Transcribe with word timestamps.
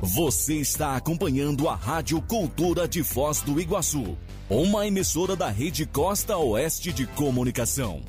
Você 0.00 0.54
está 0.54 0.94
acompanhando 0.94 1.68
a 1.68 1.74
Rádio 1.74 2.22
Cultura 2.22 2.86
de 2.86 3.02
Foz 3.02 3.40
do 3.40 3.60
Iguaçu, 3.60 4.16
uma 4.48 4.86
emissora 4.86 5.34
da 5.34 5.48
Rede 5.48 5.84
Costa 5.86 6.36
Oeste 6.36 6.92
de 6.92 7.04
Comunicação. 7.04 8.00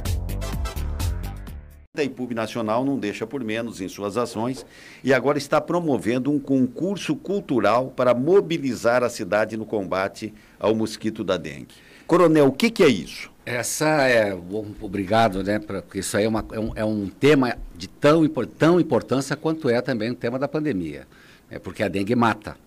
A 1.98 2.04
IPUB 2.04 2.36
Nacional 2.36 2.86
não 2.86 3.00
deixa 3.00 3.26
por 3.26 3.44
menos 3.44 3.82
em 3.82 3.90
suas 3.90 4.18
ações 4.18 4.64
e 5.04 5.12
agora 5.12 5.40
está 5.40 5.60
promovendo 5.60 6.32
um 6.32 6.40
concurso 6.40 7.16
cultural 7.16 7.88
para 7.88 8.14
mobilizar 8.14 9.04
a 9.04 9.10
cidade 9.10 9.58
no 9.58 9.66
combate 9.66 10.32
ao 10.60 10.76
mosquito 10.76 11.24
da 11.24 11.38
dengue. 11.38 11.74
Coronel, 12.06 12.50
o 12.50 12.52
que, 12.52 12.70
que 12.70 12.84
é 12.84 12.88
isso? 12.88 13.32
Essa 13.44 14.08
é. 14.08 14.36
Bom, 14.36 14.68
obrigado, 14.80 15.44
né? 15.44 15.58
Porque 15.58 16.00
isso 16.00 16.16
aí 16.16 16.26
é, 16.26 16.28
uma, 16.28 16.46
é, 16.52 16.60
um, 16.60 16.72
é 16.76 16.86
um 16.86 17.08
tema 17.08 17.58
de 17.76 17.88
tão, 17.88 18.24
tão 18.60 18.80
importância 18.80 19.36
quanto 19.36 19.68
é 19.68 19.82
também 19.82 20.12
o 20.12 20.16
tema 20.16 20.38
da 20.38 20.48
pandemia 20.48 21.08
é 21.50 21.60
porque 21.60 21.84
a 21.84 21.88
dengue 21.88 22.16
mata. 22.16 22.58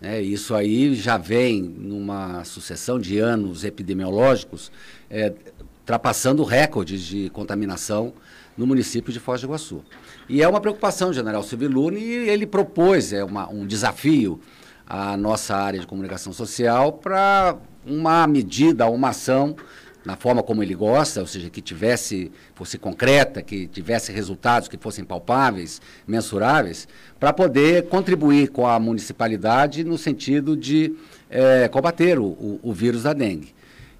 É, 0.00 0.20
isso 0.20 0.54
aí 0.54 0.94
já 0.94 1.16
vem 1.16 1.62
numa 1.62 2.44
sucessão 2.44 2.98
de 2.98 3.18
anos 3.18 3.64
epidemiológicos, 3.64 4.70
é, 5.10 5.32
ultrapassando 5.80 6.44
recordes 6.44 7.02
de 7.02 7.30
contaminação 7.30 8.12
no 8.56 8.66
município 8.66 9.12
de 9.12 9.20
Foz 9.20 9.40
do 9.40 9.46
Iguaçu. 9.46 9.82
E 10.28 10.42
é 10.42 10.48
uma 10.48 10.60
preocupação, 10.60 11.12
General 11.12 11.42
Civilune, 11.42 12.00
e 12.00 12.28
ele 12.28 12.46
propôs 12.46 13.12
é 13.12 13.24
uma, 13.24 13.48
um 13.48 13.66
desafio 13.66 14.40
à 14.86 15.16
nossa 15.16 15.56
área 15.56 15.80
de 15.80 15.86
comunicação 15.86 16.32
social 16.32 16.92
para 16.92 17.56
uma 17.86 18.26
medida, 18.26 18.86
uma 18.86 19.10
ação 19.10 19.56
na 20.06 20.14
forma 20.14 20.40
como 20.40 20.62
ele 20.62 20.74
gosta, 20.74 21.20
ou 21.20 21.26
seja, 21.26 21.50
que 21.50 21.60
tivesse, 21.60 22.30
fosse 22.54 22.78
concreta, 22.78 23.42
que 23.42 23.66
tivesse 23.66 24.12
resultados 24.12 24.68
que 24.68 24.76
fossem 24.78 25.04
palpáveis, 25.04 25.82
mensuráveis, 26.06 26.86
para 27.18 27.32
poder 27.32 27.88
contribuir 27.88 28.50
com 28.50 28.68
a 28.68 28.78
municipalidade 28.78 29.82
no 29.82 29.98
sentido 29.98 30.56
de 30.56 30.94
é, 31.28 31.66
combater 31.66 32.20
o, 32.20 32.24
o, 32.24 32.60
o 32.62 32.72
vírus 32.72 33.02
da 33.02 33.12
dengue. 33.12 33.55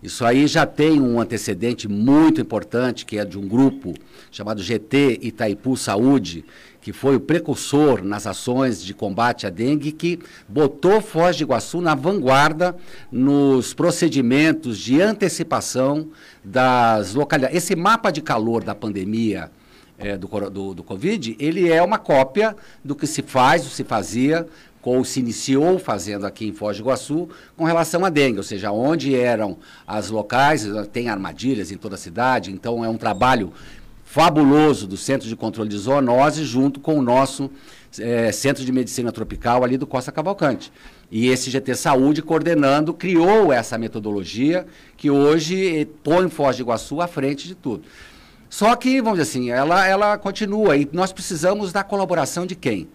Isso 0.07 0.25
aí 0.25 0.47
já 0.47 0.65
tem 0.65 1.01
um 1.01 1.21
antecedente 1.21 1.89
muito 1.89 2.41
importante, 2.41 3.05
que 3.05 3.19
é 3.19 3.25
de 3.25 3.37
um 3.37 3.49
grupo 3.49 3.93
chamado 4.31 4.63
GT 4.63 5.19
Itaipu 5.21 5.77
Saúde, 5.77 6.45
que 6.81 6.93
foi 6.93 7.17
o 7.17 7.21
precursor 7.21 8.05
nas 8.05 8.25
ações 8.25 8.85
de 8.85 8.95
combate 8.95 9.49
à 9.49 9.51
dengue, 9.51 9.91
que 9.91 10.21
botou 10.49 11.01
Foz 11.01 11.35
de 11.35 11.43
Iguaçu 11.43 11.81
na 11.81 11.97
vanguarda 11.97 12.77
nos 13.11 13.75
procedimentos 13.75 14.79
de 14.79 15.03
antecipação 15.03 16.09
das 16.45 17.13
localidades. 17.15 17.57
Esse 17.57 17.75
mapa 17.75 18.13
de 18.13 18.23
calor 18.23 18.63
da 18.63 18.77
pandemia 18.77 19.51
é, 19.99 20.17
do, 20.17 20.29
do, 20.49 20.75
do 20.75 20.85
Covid, 20.85 21.37
ele 21.41 21.69
é 21.69 21.83
uma 21.83 21.99
cópia 21.99 22.55
do 22.85 22.95
que 22.95 23.09
se 23.09 23.23
faz, 23.23 23.65
que 23.65 23.75
se 23.75 23.83
fazia 23.83 24.47
ou 24.87 25.05
se 25.05 25.19
iniciou 25.19 25.79
fazendo 25.79 26.25
aqui 26.25 26.47
em 26.47 26.53
Foz 26.53 26.77
do 26.77 26.83
Iguaçu 26.83 27.29
com 27.57 27.65
relação 27.65 28.05
à 28.05 28.09
dengue, 28.09 28.39
ou 28.39 28.45
seja, 28.45 28.71
onde 28.71 29.17
eram 29.17 29.59
as 29.87 30.11
locais, 30.11 30.65
tem 30.93 31.09
armadilhas 31.09 31.73
em 31.73 31.77
toda 31.77 31.97
a 31.97 31.99
cidade, 31.99 32.53
então 32.53 32.85
é 32.85 32.89
um 32.89 32.97
trabalho 32.97 33.53
fabuloso 34.05 34.87
do 34.87 34.97
Centro 34.97 35.29
de 35.29 35.35
Controle 35.35 35.69
de 35.69 35.77
Zoonose 35.77 36.45
junto 36.45 36.79
com 36.79 36.99
o 36.99 37.03
nosso 37.03 37.51
é, 37.99 38.31
Centro 38.31 38.65
de 38.65 38.71
Medicina 38.71 39.11
Tropical 39.11 39.65
ali 39.65 39.77
do 39.77 39.87
Costa 39.87 40.13
Cavalcante. 40.13 40.73
E 41.11 41.29
esse 41.29 41.51
GT 41.51 41.75
Saúde, 41.75 42.23
coordenando, 42.23 42.95
criou 42.95 43.53
essa 43.53 43.77
metodologia 43.77 44.67
que 44.97 45.11
hoje 45.11 45.87
põe 46.05 46.29
Foz 46.29 46.57
do 46.57 46.63
Iguaçu 46.63 47.01
à 47.01 47.09
frente 47.09 47.49
de 47.49 47.55
tudo. 47.55 47.83
Só 48.49 48.75
que, 48.77 49.03
vamos 49.03 49.19
dizer 49.19 49.31
assim, 49.31 49.51
ela, 49.51 49.87
ela 49.87 50.17
continua 50.17 50.77
e 50.77 50.89
nós 50.93 51.13
precisamos 51.13 51.73
da 51.73 51.83
colaboração 51.83 52.47
de 52.47 52.55
quem? 52.55 52.89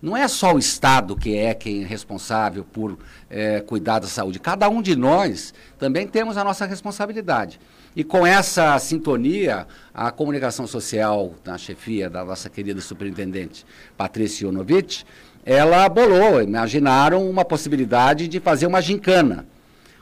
Não 0.00 0.16
é 0.16 0.28
só 0.28 0.54
o 0.54 0.58
Estado 0.58 1.16
que 1.16 1.36
é 1.36 1.52
quem 1.52 1.82
é 1.82 1.86
responsável 1.86 2.64
por 2.64 2.96
é, 3.28 3.60
cuidar 3.60 3.98
da 3.98 4.06
saúde. 4.06 4.38
Cada 4.38 4.68
um 4.68 4.80
de 4.80 4.94
nós 4.94 5.52
também 5.76 6.06
temos 6.06 6.36
a 6.36 6.44
nossa 6.44 6.64
responsabilidade. 6.66 7.58
E 7.96 8.04
com 8.04 8.24
essa 8.24 8.78
sintonia, 8.78 9.66
a 9.92 10.12
comunicação 10.12 10.68
social, 10.68 11.34
na 11.44 11.58
chefia 11.58 12.08
da 12.08 12.24
nossa 12.24 12.48
querida 12.48 12.80
superintendente 12.80 13.66
Patrícia 13.96 14.44
Ionovitch, 14.44 15.02
ela 15.44 15.88
bolou, 15.88 16.40
imaginaram 16.40 17.28
uma 17.28 17.44
possibilidade 17.44 18.28
de 18.28 18.38
fazer 18.38 18.66
uma 18.66 18.80
gincana. 18.80 19.46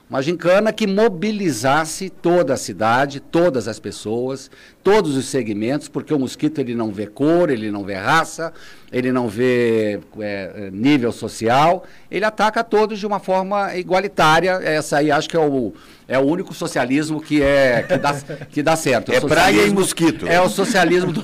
Uma 0.09 0.23
gincana 0.23 0.73
que 0.73 0.87
mobilizasse 0.87 2.09
toda 2.09 2.55
a 2.55 2.57
cidade, 2.57 3.19
todas 3.19 3.67
as 3.67 3.81
pessoas, 3.81 4.49
todos 4.81 5.17
os 5.17 5.25
segmentos, 5.27 5.89
porque 5.89 6.15
o 6.15 6.19
mosquito 6.19 6.61
ele 6.61 6.77
não 6.77 6.93
vê 6.93 7.09
cor, 7.09 7.51
ele 7.51 7.73
não 7.73 7.83
vê 7.83 7.95
raça, 7.95 8.53
ele 8.93 9.11
não 9.11 9.27
vê 9.27 9.99
é, 10.21 10.71
nível 10.73 11.11
social, 11.11 11.85
ele 12.09 12.25
ataca 12.25 12.63
todos 12.63 13.01
de 13.01 13.07
uma 13.07 13.19
forma 13.19 13.75
igualitária. 13.75 14.61
Essa 14.63 14.99
aí 14.99 15.11
acho 15.11 15.29
que 15.29 15.37
é 15.37 15.41
o, 15.41 15.75
é 16.09 16.19
o 16.19 16.23
único 16.23 16.55
socialismo 16.55 17.21
que, 17.21 17.43
é, 17.43 17.83
que, 17.83 17.97
dá, 17.97 18.15
que 18.51 18.63
dá 18.63 18.77
certo. 18.77 19.13
É 19.13 19.21
praia 19.21 19.67
e 19.67 19.71
mosquito. 19.71 20.27
É 20.29 20.41
o 20.41 20.49
socialismo 20.49 21.13
do... 21.13 21.23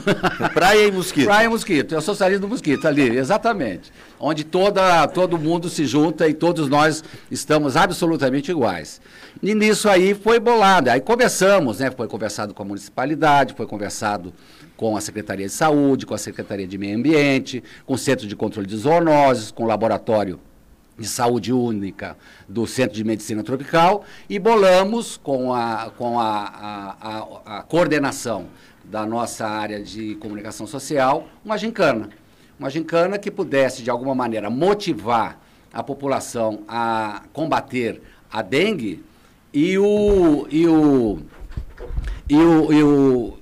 praia 0.52 0.88
e 0.88 0.92
mosquito. 0.92 1.26
Praia 1.26 1.46
e 1.46 1.48
mosquito, 1.48 1.94
é 1.94 1.98
o 1.98 2.02
socialismo 2.02 2.46
do 2.46 2.48
mosquito 2.48 2.86
ali, 2.86 3.16
exatamente. 3.16 3.92
Onde 4.18 4.44
toda, 4.44 5.06
todo 5.08 5.38
mundo 5.38 5.68
se 5.68 5.86
junta 5.86 6.28
e 6.28 6.34
todos 6.34 6.68
nós 6.68 7.04
estamos 7.30 7.76
absolutamente 7.76 8.50
iguais. 8.50 9.00
E 9.40 9.54
nisso 9.54 9.88
aí 9.88 10.14
foi 10.14 10.40
bolado. 10.40 10.90
Aí 10.90 11.00
conversamos, 11.00 11.78
né? 11.78 11.90
Foi 11.90 12.08
conversado 12.08 12.52
com 12.52 12.62
a 12.62 12.66
municipalidade, 12.66 13.54
foi 13.54 13.66
conversado 13.66 14.32
com 14.76 14.96
a 14.96 15.00
Secretaria 15.00 15.46
de 15.46 15.52
Saúde, 15.52 16.06
com 16.06 16.14
a 16.14 16.18
Secretaria 16.18 16.66
de 16.66 16.76
Meio 16.76 16.96
Ambiente, 16.96 17.62
com 17.86 17.94
o 17.94 17.98
Centro 17.98 18.26
de 18.26 18.34
Controle 18.34 18.66
de 18.66 18.76
Zoonoses, 18.76 19.50
com 19.50 19.64
o 19.64 19.66
Laboratório 19.66 20.40
de 20.98 21.06
Saúde 21.06 21.52
Única 21.52 22.16
do 22.48 22.66
Centro 22.66 22.94
de 22.94 23.04
Medicina 23.04 23.42
Tropical 23.42 24.04
e 24.28 24.38
bolamos 24.38 25.16
com 25.16 25.52
a, 25.52 25.90
com 25.96 26.18
a, 26.18 26.26
a, 26.26 26.96
a, 27.00 27.58
a 27.58 27.62
coordenação 27.62 28.46
da 28.84 29.06
nossa 29.06 29.46
área 29.46 29.82
de 29.82 30.16
comunicação 30.16 30.66
social 30.66 31.28
uma 31.44 31.56
gincana. 31.56 32.10
Uma 32.58 32.70
gincana 32.70 33.18
que 33.18 33.30
pudesse, 33.30 33.82
de 33.82 33.90
alguma 33.90 34.14
maneira, 34.14 34.48
motivar 34.50 35.40
a 35.72 35.82
população 35.82 36.62
a 36.68 37.22
combater 37.32 38.00
a 38.30 38.42
dengue 38.42 39.02
e 39.52 39.76
o, 39.78 40.46
e 40.50 40.66
o, 40.66 41.18
e 42.28 42.36
o, 42.36 42.72
e 42.72 42.82
o 42.82 43.38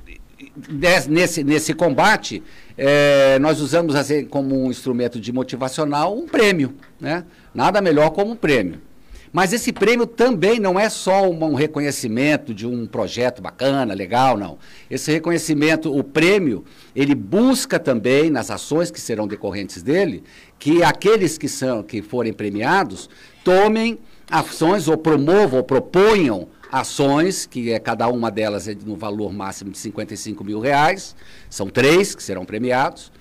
nesse, 1.09 1.45
nesse 1.45 1.75
combate, 1.75 2.43
é, 2.77 3.39
nós 3.39 3.61
usamos 3.61 3.95
assim, 3.95 4.25
como 4.25 4.65
um 4.65 4.71
instrumento 4.71 5.21
de 5.21 5.33
motivacional 5.33 6.17
um 6.17 6.27
prêmio, 6.27 6.75
né? 7.01 7.25
Nada 7.55 7.81
melhor 7.81 8.11
como 8.11 8.33
um 8.33 8.37
prêmio. 8.37 8.81
Mas 9.33 9.53
esse 9.53 9.73
prêmio 9.73 10.07
também 10.07 10.59
não 10.59 10.79
é 10.79 10.89
só 10.89 11.31
um 11.31 11.55
reconhecimento 11.55 12.53
de 12.53 12.67
um 12.67 12.85
projeto 12.85 13.41
bacana, 13.41 13.95
legal, 13.95 14.37
não. 14.37 14.59
Esse 14.91 15.13
reconhecimento, 15.13 15.97
o 15.97 16.03
prêmio, 16.03 16.65
ele 16.97 17.15
busca 17.15 17.79
também, 17.79 18.29
nas 18.29 18.51
ações 18.51 18.91
que 18.91 19.01
serão 19.01 19.29
decorrentes 19.29 19.83
dele, 19.83 20.25
que 20.59 20.83
aqueles 20.83 21.39
que, 21.39 21.49
são, 21.49 21.81
que 21.83 22.03
forem 22.03 22.33
premiados 22.33 23.09
tomem 23.45 24.01
ações 24.29 24.89
ou 24.89 24.97
promovam 24.97 25.59
ou 25.59 25.65
proponham 25.65 26.49
ações, 26.71 27.47
que 27.47 27.73
é 27.73 27.79
cada 27.79 28.09
uma 28.09 28.31
delas 28.31 28.69
é 28.69 28.75
no 28.75 28.97
valor 28.97 29.33
máximo 29.33 29.71
de 29.71 29.79
55 29.79 30.45
mil 30.45 30.61
reais, 30.61 31.17
são 31.49 31.69
três 31.69 32.15
que 32.15 32.23
serão 32.23 32.45
premiados, 32.45 33.13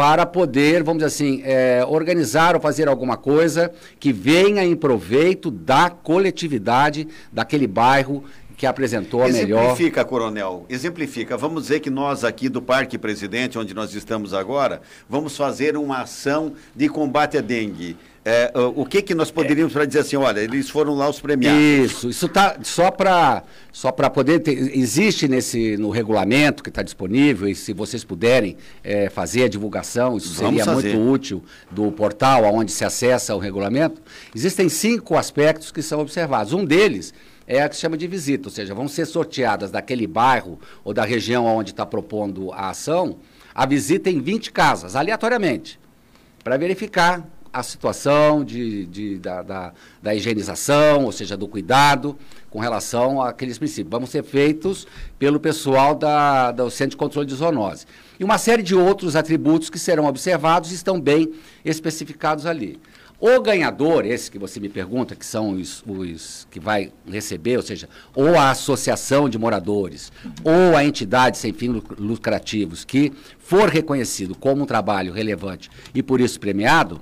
para 0.00 0.24
poder, 0.24 0.82
vamos 0.82 1.02
dizer 1.02 1.08
assim, 1.08 1.42
é, 1.44 1.84
organizar 1.86 2.54
ou 2.54 2.60
fazer 2.60 2.88
alguma 2.88 3.18
coisa 3.18 3.70
que 3.98 4.12
venha 4.12 4.64
em 4.64 4.74
proveito 4.74 5.50
da 5.50 5.90
coletividade 5.90 7.06
daquele 7.30 7.66
bairro 7.66 8.24
que 8.60 8.66
apresentou 8.66 9.22
a 9.22 9.28
melhor. 9.28 9.62
Exemplifica, 9.62 10.04
coronel, 10.04 10.66
exemplifica. 10.68 11.34
Vamos 11.34 11.62
dizer 11.62 11.80
que 11.80 11.88
nós 11.88 12.24
aqui 12.24 12.46
do 12.46 12.60
Parque 12.60 12.98
Presidente, 12.98 13.58
onde 13.58 13.72
nós 13.72 13.94
estamos 13.94 14.34
agora, 14.34 14.82
vamos 15.08 15.34
fazer 15.34 15.78
uma 15.78 16.02
ação 16.02 16.52
de 16.76 16.86
combate 16.86 17.38
à 17.38 17.40
dengue. 17.40 17.96
É, 18.22 18.52
o 18.76 18.84
que, 18.84 19.00
que 19.00 19.14
nós 19.14 19.30
poderíamos 19.30 19.72
para 19.72 19.86
dizer 19.86 20.00
assim, 20.00 20.16
olha, 20.16 20.40
eles 20.40 20.68
foram 20.68 20.94
lá 20.94 21.08
os 21.08 21.18
premiados. 21.18 21.58
Isso, 21.58 22.10
isso 22.10 22.28
tá 22.28 22.58
só 22.62 22.90
para 22.90 23.44
só 23.72 23.90
para 23.90 24.10
poder 24.10 24.40
ter, 24.40 24.76
existe 24.76 25.26
nesse 25.26 25.78
no 25.78 25.88
regulamento 25.88 26.62
que 26.62 26.68
está 26.68 26.82
disponível 26.82 27.48
e 27.48 27.54
se 27.54 27.72
vocês 27.72 28.04
puderem 28.04 28.58
é, 28.84 29.08
fazer 29.08 29.44
a 29.44 29.48
divulgação, 29.48 30.18
isso 30.18 30.34
seria 30.34 30.66
muito 30.66 31.00
útil 31.00 31.42
do 31.70 31.90
portal 31.92 32.44
aonde 32.44 32.72
se 32.72 32.84
acessa 32.84 33.34
o 33.34 33.38
regulamento. 33.38 34.02
Existem 34.34 34.68
cinco 34.68 35.16
aspectos 35.16 35.72
que 35.72 35.80
são 35.80 36.00
observados. 36.00 36.52
Um 36.52 36.62
deles 36.62 37.14
é 37.50 37.62
a 37.62 37.68
que 37.68 37.74
se 37.74 37.80
chama 37.80 37.96
de 37.96 38.06
visita, 38.06 38.46
ou 38.46 38.52
seja, 38.52 38.72
vão 38.72 38.86
ser 38.86 39.06
sorteadas 39.06 39.72
daquele 39.72 40.06
bairro 40.06 40.56
ou 40.84 40.94
da 40.94 41.04
região 41.04 41.44
onde 41.44 41.72
está 41.72 41.84
propondo 41.84 42.52
a 42.52 42.70
ação, 42.70 43.16
a 43.52 43.66
visita 43.66 44.08
em 44.08 44.20
20 44.20 44.52
casas, 44.52 44.94
aleatoriamente, 44.94 45.76
para 46.44 46.56
verificar 46.56 47.26
a 47.52 47.64
situação 47.64 48.44
de, 48.44 48.86
de 48.86 49.18
da, 49.18 49.42
da, 49.42 49.72
da, 50.00 50.14
higienização, 50.14 51.06
ou 51.06 51.10
seja, 51.10 51.36
do 51.36 51.48
cuidado 51.48 52.16
com 52.48 52.60
relação 52.60 53.20
àqueles 53.20 53.58
princípios. 53.58 53.90
Vão 53.90 54.06
ser 54.06 54.22
feitos 54.22 54.86
pelo 55.18 55.40
pessoal 55.40 55.96
da, 55.96 56.52
do 56.52 56.70
Centro 56.70 56.90
de 56.90 56.96
Controle 56.98 57.26
de 57.26 57.34
Zoonose. 57.34 57.84
E 58.20 58.22
uma 58.22 58.38
série 58.38 58.62
de 58.62 58.76
outros 58.76 59.16
atributos 59.16 59.68
que 59.68 59.78
serão 59.80 60.04
observados 60.04 60.70
estão 60.70 61.00
bem 61.00 61.32
especificados 61.64 62.46
ali. 62.46 62.78
O 63.20 63.38
ganhador, 63.38 64.06
esse 64.06 64.30
que 64.30 64.38
você 64.38 64.58
me 64.58 64.70
pergunta, 64.70 65.14
que 65.14 65.26
são 65.26 65.50
os, 65.50 65.84
os, 65.86 66.48
que 66.50 66.58
vai 66.58 66.90
receber, 67.06 67.58
ou 67.58 67.62
seja, 67.62 67.86
ou 68.14 68.34
a 68.38 68.50
associação 68.50 69.28
de 69.28 69.36
moradores, 69.36 70.10
ou 70.42 70.74
a 70.74 70.82
entidade 70.82 71.36
sem 71.36 71.52
fins 71.52 71.82
lucrativos 71.98 72.82
que 72.82 73.12
for 73.38 73.68
reconhecido 73.68 74.34
como 74.34 74.62
um 74.62 74.66
trabalho 74.66 75.12
relevante 75.12 75.70
e 75.94 76.02
por 76.02 76.18
isso 76.18 76.40
premiado, 76.40 76.98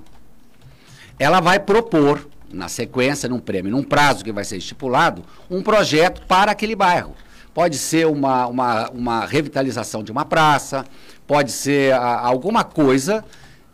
ela 1.17 1.39
vai 1.39 1.57
propor, 1.57 2.27
na 2.51 2.67
sequência, 2.67 3.29
num 3.29 3.39
prêmio, 3.39 3.71
num 3.71 3.83
prazo 3.83 4.23
que 4.23 4.31
vai 4.31 4.43
ser 4.43 4.57
estipulado, 4.57 5.23
um 5.49 5.61
projeto 5.61 6.21
para 6.27 6.51
aquele 6.51 6.75
bairro. 6.75 7.15
Pode 7.53 7.77
ser 7.77 8.07
uma, 8.07 8.45
uma, 8.47 8.89
uma 8.89 9.25
revitalização 9.25 10.03
de 10.03 10.11
uma 10.11 10.25
praça, 10.25 10.85
pode 11.25 11.51
ser 11.51 11.93
a, 11.93 12.19
alguma 12.19 12.65
coisa 12.65 13.23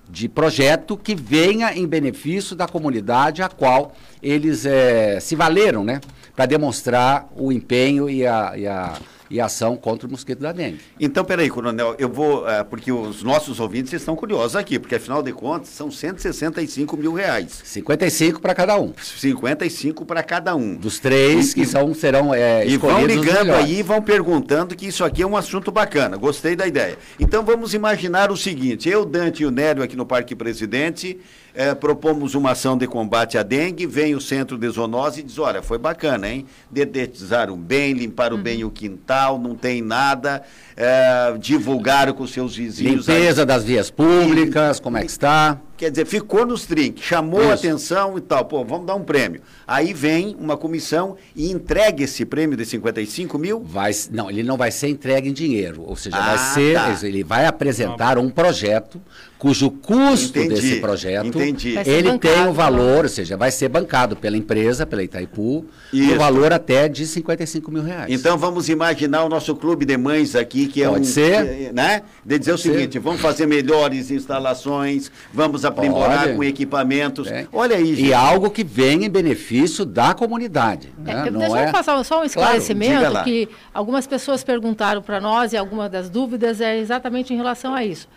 de 0.09 0.29
projeto 0.29 0.95
que 0.97 1.15
venha 1.15 1.73
em 1.73 1.87
benefício 1.87 2.55
da 2.55 2.67
comunidade 2.67 3.41
a 3.41 3.49
qual 3.49 3.93
eles 4.21 4.65
é, 4.65 5.19
se 5.19 5.35
valeram, 5.35 5.83
né? 5.83 6.01
Para 6.35 6.45
demonstrar 6.45 7.27
o 7.35 7.51
empenho 7.51 8.09
e 8.09 8.25
a, 8.25 8.53
e 8.55 8.67
a 8.67 8.93
e 9.30 9.39
ação 9.39 9.75
contra 9.75 10.07
o 10.07 10.12
mosquito 10.12 10.39
da 10.39 10.51
dengue. 10.51 10.80
Então, 11.00 11.24
peraí, 11.24 11.50
coronel, 11.50 11.95
eu 11.98 12.10
vou, 12.10 12.48
é, 12.50 12.63
porque 12.63 12.92
os 12.92 13.24
nossos 13.24 13.60
ouvintes 13.60 13.94
estão 13.94 14.16
curiosos 14.16 14.56
aqui, 14.56 14.80
porque 14.80 14.95
afinal 14.95 15.22
de 15.22 15.31
contas 15.31 15.69
são 15.69 15.89
165 15.92 16.98
mil 16.98 17.13
reais. 17.13 17.62
55 17.63 18.42
para 18.42 18.54
cada 18.54 18.80
um. 18.80 18.94
55 19.01 20.06
para 20.06 20.24
cada 20.24 20.56
um. 20.56 20.75
Dos 20.75 21.00
três 21.00 21.51
e, 21.51 21.56
que 21.56 21.66
são, 21.66 21.94
serão 21.94 22.33
é, 22.33 22.68
E 22.68 22.77
vão 22.77 23.06
ligando 23.06 23.51
aí, 23.51 23.81
vão 23.81 24.01
perguntando 24.01 24.75
que 24.75 24.88
isso 24.88 25.04
aqui 25.04 25.22
é 25.22 25.27
um 25.27 25.38
assunto 25.38 25.72
bacana, 25.72 26.18
gostei 26.18 26.56
da 26.56 26.68
ideia. 26.68 26.98
Então 27.19 27.44
vamos 27.44 27.74
imaginar 27.74 28.31
o 28.31 28.38
seguinte, 28.38 28.89
eu, 28.89 29.06
Dante 29.06 29.44
e 29.44 29.45
o 29.45 29.51
Nélio 29.51 29.83
aqui 29.83 29.95
no 29.95 30.06
Parque 30.06 30.36
Presidente, 30.36 31.19
é, 31.55 31.73
propomos 31.73 32.35
uma 32.35 32.51
ação 32.51 32.77
de 32.77 32.85
combate 32.85 33.37
à 33.37 33.43
dengue, 33.43 33.87
vem 33.87 34.13
o 34.13 34.21
centro 34.21 34.57
de 34.57 34.67
zoonose 34.67 35.21
e 35.21 35.23
diz, 35.23 35.39
olha, 35.39 35.61
foi 35.61 35.77
bacana, 35.77 36.29
hein? 36.29 36.45
Dedetizaram 36.69 37.57
bem, 37.57 37.93
limparam 37.93 38.35
uhum. 38.37 38.43
bem 38.43 38.63
o 38.63 38.69
quintal, 38.69 39.39
não 39.39 39.55
tem 39.55 39.81
nada, 39.81 40.43
é, 40.75 41.33
divulgaram 41.39 42.13
com 42.13 42.27
seus 42.27 42.55
vizinhos. 42.55 43.07
Limpeza 43.07 43.43
aí. 43.43 43.45
das 43.45 43.63
vias 43.63 43.89
públicas, 43.89 44.79
como 44.79 44.97
é 44.97 45.01
que 45.01 45.11
está? 45.11 45.57
Quer 45.77 45.92
dizer, 45.92 46.06
ficou 46.06 46.45
nos 46.45 46.66
trinques, 46.66 47.04
chamou 47.04 47.42
Isso. 47.42 47.51
a 47.51 47.54
atenção 47.54 48.18
e 48.18 48.22
tal, 48.22 48.45
pô, 48.45 48.63
vamos 48.63 48.88
dar 48.88 48.95
um 48.95 49.04
prêmio. 49.04 49.42
Aí 49.68 49.94
vem 49.94 50.36
uma 50.39 50.56
comissão 50.56 51.18
e 51.36 51.51
entrega 51.51 52.04
esse 52.04 52.24
prêmio 52.24 52.56
de 52.56 52.66
55 52.66 53.38
mil? 53.38 53.62
Vai, 53.62 53.92
não, 54.10 54.30
ele 54.30 54.44
não 54.44 54.56
vai 54.56 54.72
ser 54.72 54.88
entregue 54.88 55.30
em 55.30 55.33
dinheiro, 55.33 55.83
ou 55.86 55.98
seja, 55.98 56.16
ah, 56.16 56.36
vai 56.36 56.38
ser, 56.54 56.75
tá. 56.75 56.98
ele 57.06 57.24
vai 57.25 57.45
apresentar 57.45 58.18
um 58.18 58.30
projeto 58.30 59.01
cujo 59.38 59.69
custo 59.69 60.39
entendi, 60.39 60.56
desse 60.56 60.75
projeto, 60.80 61.27
entendi. 61.27 61.77
ele 61.86 62.10
bancado, 62.10 62.19
tem 62.19 62.48
o 62.48 62.54
valor, 62.54 63.04
ou 63.04 63.10
seja, 63.10 63.36
vai 63.36 63.51
ser 63.51 63.68
bancado 63.68 64.16
pela 64.16 64.38
empresa, 64.38 64.86
pela 64.86 65.04
Itaipu, 65.04 65.66
o 65.94 66.16
valor 66.18 66.54
até 66.54 66.88
de 66.88 67.06
55 67.06 67.69
mil 67.69 67.83
reais. 67.83 68.12
Então 68.12 68.38
vamos 68.38 68.69
imaginar 68.69 69.24
o 69.25 69.30
nosso 69.30 69.56
clube 69.56 69.86
de 69.86 69.98
mães 69.98 70.36
aqui, 70.36 70.68
que 70.68 70.81
é 70.81 70.88
Pode 70.88 71.01
um... 71.01 71.04
ser. 71.04 71.74
Né? 71.74 72.04
De 72.25 72.39
dizer 72.39 72.51
Pode 72.51 72.69
o 72.69 72.74
seguinte, 72.74 72.94
ser. 72.94 73.00
vamos 73.00 73.22
fazer 73.22 73.45
melhores 73.45 74.10
instalações, 74.10 75.12
vamos 75.33 75.64
aprimorar 75.65 76.23
Pode. 76.23 76.35
com 76.35 76.44
equipamentos. 76.44 77.27
É. 77.27 77.47
Olha 77.51 77.75
aí, 77.75 77.95
gente. 77.95 78.07
E 78.07 78.13
algo 78.13 78.50
que 78.50 78.63
vem 78.63 79.06
em 79.06 79.09
benefício 79.09 79.85
da 79.85 80.13
comunidade. 80.13 80.94
É, 81.06 81.13
né? 81.13 81.31
Deixa 81.31 81.59
é... 81.59 81.67
eu 81.67 81.71
passar 81.71 82.03
só 82.03 82.21
um 82.21 82.23
esclarecimento, 82.23 83.12
claro, 83.12 83.25
que 83.25 83.50
algumas 83.73 84.07
pessoas 84.07 84.44
perguntaram 84.44 85.01
para 85.01 85.19
nós 85.19 85.53
e 85.53 85.57
algumas 85.57 85.89
das 85.91 86.09
dúvidas 86.09 86.62
é 86.62 86.77
exatamente 86.77 87.33
em 87.33 87.38
relação 87.38 87.73
a 87.73 87.83
isso. 87.83 88.07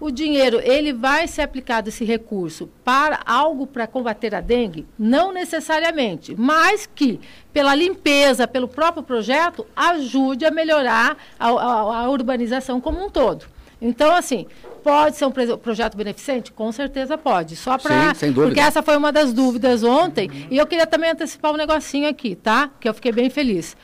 O 0.00 0.12
dinheiro, 0.12 0.60
ele 0.62 0.92
vai 0.92 1.26
ser 1.26 1.42
aplicado 1.42 1.88
esse 1.88 2.04
recurso 2.04 2.68
para 2.84 3.18
algo 3.26 3.66
para 3.66 3.84
combater 3.84 4.32
a 4.32 4.40
dengue? 4.40 4.86
Não 4.96 5.32
necessariamente, 5.32 6.36
mas 6.38 6.88
que 6.94 7.18
pela 7.52 7.74
limpeza, 7.74 8.46
pelo 8.46 8.68
próprio 8.68 9.02
projeto, 9.02 9.66
ajude 9.74 10.44
a 10.44 10.52
melhorar 10.52 11.16
a, 11.38 11.48
a, 11.48 11.96
a 12.04 12.10
urbanização 12.10 12.80
como 12.80 13.04
um 13.04 13.10
todo. 13.10 13.46
Então, 13.80 14.14
assim, 14.14 14.46
pode 14.78 15.16
ser 15.16 15.24
um 15.26 15.30
projeto 15.30 15.96
beneficente? 15.96 16.52
Com 16.52 16.72
certeza 16.72 17.18
pode. 17.18 17.56
Só 17.56 17.76
para. 17.76 18.14
Porque 18.34 18.60
essa 18.60 18.82
foi 18.82 18.96
uma 18.96 19.12
das 19.12 19.32
dúvidas 19.32 19.82
ontem. 19.82 20.30
E 20.50 20.56
eu 20.56 20.66
queria 20.66 20.86
também 20.86 21.10
antecipar 21.10 21.52
um 21.52 21.56
negocinho 21.56 22.08
aqui, 22.08 22.34
tá? 22.34 22.70
Que 22.80 22.88
eu 22.88 22.94
fiquei 22.94 23.12
bem 23.12 23.28
feliz. 23.28 23.76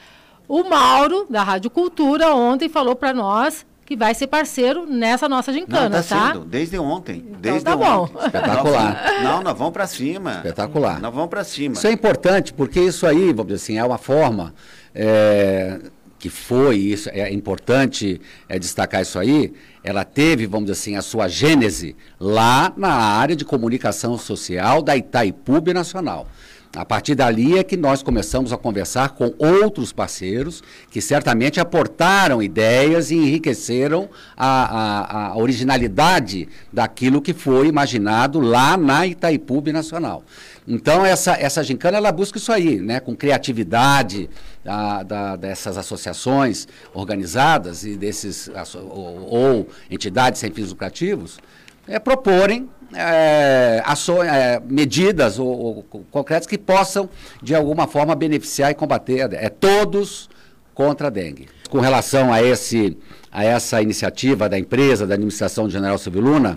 O 0.46 0.64
Mauro, 0.64 1.26
da 1.28 1.42
Rádio 1.42 1.70
Cultura, 1.70 2.34
ontem 2.34 2.68
falou 2.68 2.94
para 2.94 3.12
nós 3.12 3.66
que 3.84 3.96
vai 3.96 4.14
ser 4.14 4.26
parceiro 4.26 4.86
nessa 4.86 5.28
nossa 5.28 5.52
gincana, 5.52 5.88
não, 5.88 6.02
tá? 6.02 6.16
tá? 6.16 6.32
Sendo, 6.32 6.44
desde 6.44 6.78
ontem. 6.78 7.24
Então 7.28 7.40
desde 7.40 7.64
tá 7.64 7.76
bom. 7.76 8.04
Ontem. 8.04 8.26
Espetacular. 8.26 9.22
Não, 9.22 9.42
nós 9.42 9.58
vamos 9.58 9.72
para 9.72 9.86
cima. 9.86 10.36
Espetacular. 10.36 11.00
Nós 11.00 11.14
vamos 11.14 11.28
para 11.28 11.44
cima. 11.44 11.74
Isso 11.74 11.86
é 11.86 11.92
importante, 11.92 12.52
porque 12.52 12.80
isso 12.80 13.06
aí, 13.06 13.32
vamos 13.32 13.52
dizer 13.52 13.56
assim, 13.56 13.78
é 13.78 13.84
uma 13.84 13.98
forma 13.98 14.54
é, 14.94 15.80
que 16.18 16.30
foi, 16.30 16.76
isso 16.76 17.10
é 17.10 17.30
importante 17.32 18.20
é, 18.48 18.58
destacar 18.58 19.02
isso 19.02 19.18
aí, 19.18 19.52
ela 19.84 20.02
teve, 20.02 20.46
vamos 20.46 20.70
dizer 20.70 20.80
assim, 20.80 20.96
a 20.96 21.02
sua 21.02 21.28
gênese 21.28 21.94
lá 22.18 22.72
na 22.74 22.88
área 22.88 23.36
de 23.36 23.44
comunicação 23.44 24.16
social 24.16 24.80
da 24.80 24.96
Itaipu 24.96 25.60
Nacional. 25.74 26.26
A 26.74 26.84
partir 26.84 27.14
dali 27.14 27.56
é 27.56 27.62
que 27.62 27.76
nós 27.76 28.02
começamos 28.02 28.52
a 28.52 28.56
conversar 28.56 29.10
com 29.10 29.32
outros 29.38 29.92
parceiros 29.92 30.60
que 30.90 31.00
certamente 31.00 31.60
aportaram 31.60 32.42
ideias 32.42 33.12
e 33.12 33.14
enriqueceram 33.14 34.08
a, 34.36 34.48
a, 34.48 35.26
a 35.28 35.36
originalidade 35.36 36.48
daquilo 36.72 37.22
que 37.22 37.32
foi 37.32 37.68
imaginado 37.68 38.40
lá 38.40 38.76
na 38.76 39.06
Itaipu 39.06 39.62
Nacional. 39.72 40.24
Então, 40.66 41.04
essa, 41.06 41.34
essa 41.34 41.62
gincana, 41.62 41.98
ela 41.98 42.10
busca 42.10 42.38
isso 42.38 42.50
aí, 42.50 42.80
né? 42.80 42.98
com 42.98 43.14
criatividade 43.14 44.28
a, 44.66 45.02
da, 45.02 45.36
dessas 45.36 45.76
associações 45.76 46.66
organizadas 46.92 47.84
e 47.84 47.96
desses, 47.96 48.50
ou, 48.74 49.28
ou 49.28 49.68
entidades 49.90 50.40
sem 50.40 50.50
fins 50.50 50.70
lucrativos, 50.70 51.38
é, 51.86 51.98
proporem 51.98 52.68
é, 52.94 53.82
é, 54.24 54.62
medidas 54.64 55.38
ou, 55.38 55.48
ou, 55.48 55.82
concretas 56.10 56.46
que 56.46 56.56
possam, 56.56 57.08
de 57.42 57.54
alguma 57.54 57.86
forma, 57.86 58.14
beneficiar 58.14 58.70
e 58.70 58.74
combater 58.74 59.32
é, 59.32 59.48
todos 59.48 60.30
contra 60.74 61.08
a 61.08 61.10
dengue. 61.10 61.48
Com 61.68 61.80
relação 61.80 62.32
a, 62.32 62.42
esse, 62.42 62.96
a 63.30 63.44
essa 63.44 63.82
iniciativa 63.82 64.48
da 64.48 64.58
empresa, 64.58 65.06
da 65.06 65.14
administração 65.14 65.64
do 65.64 65.70
General 65.70 65.98
Silvio 65.98 66.22
Luna, 66.22 66.56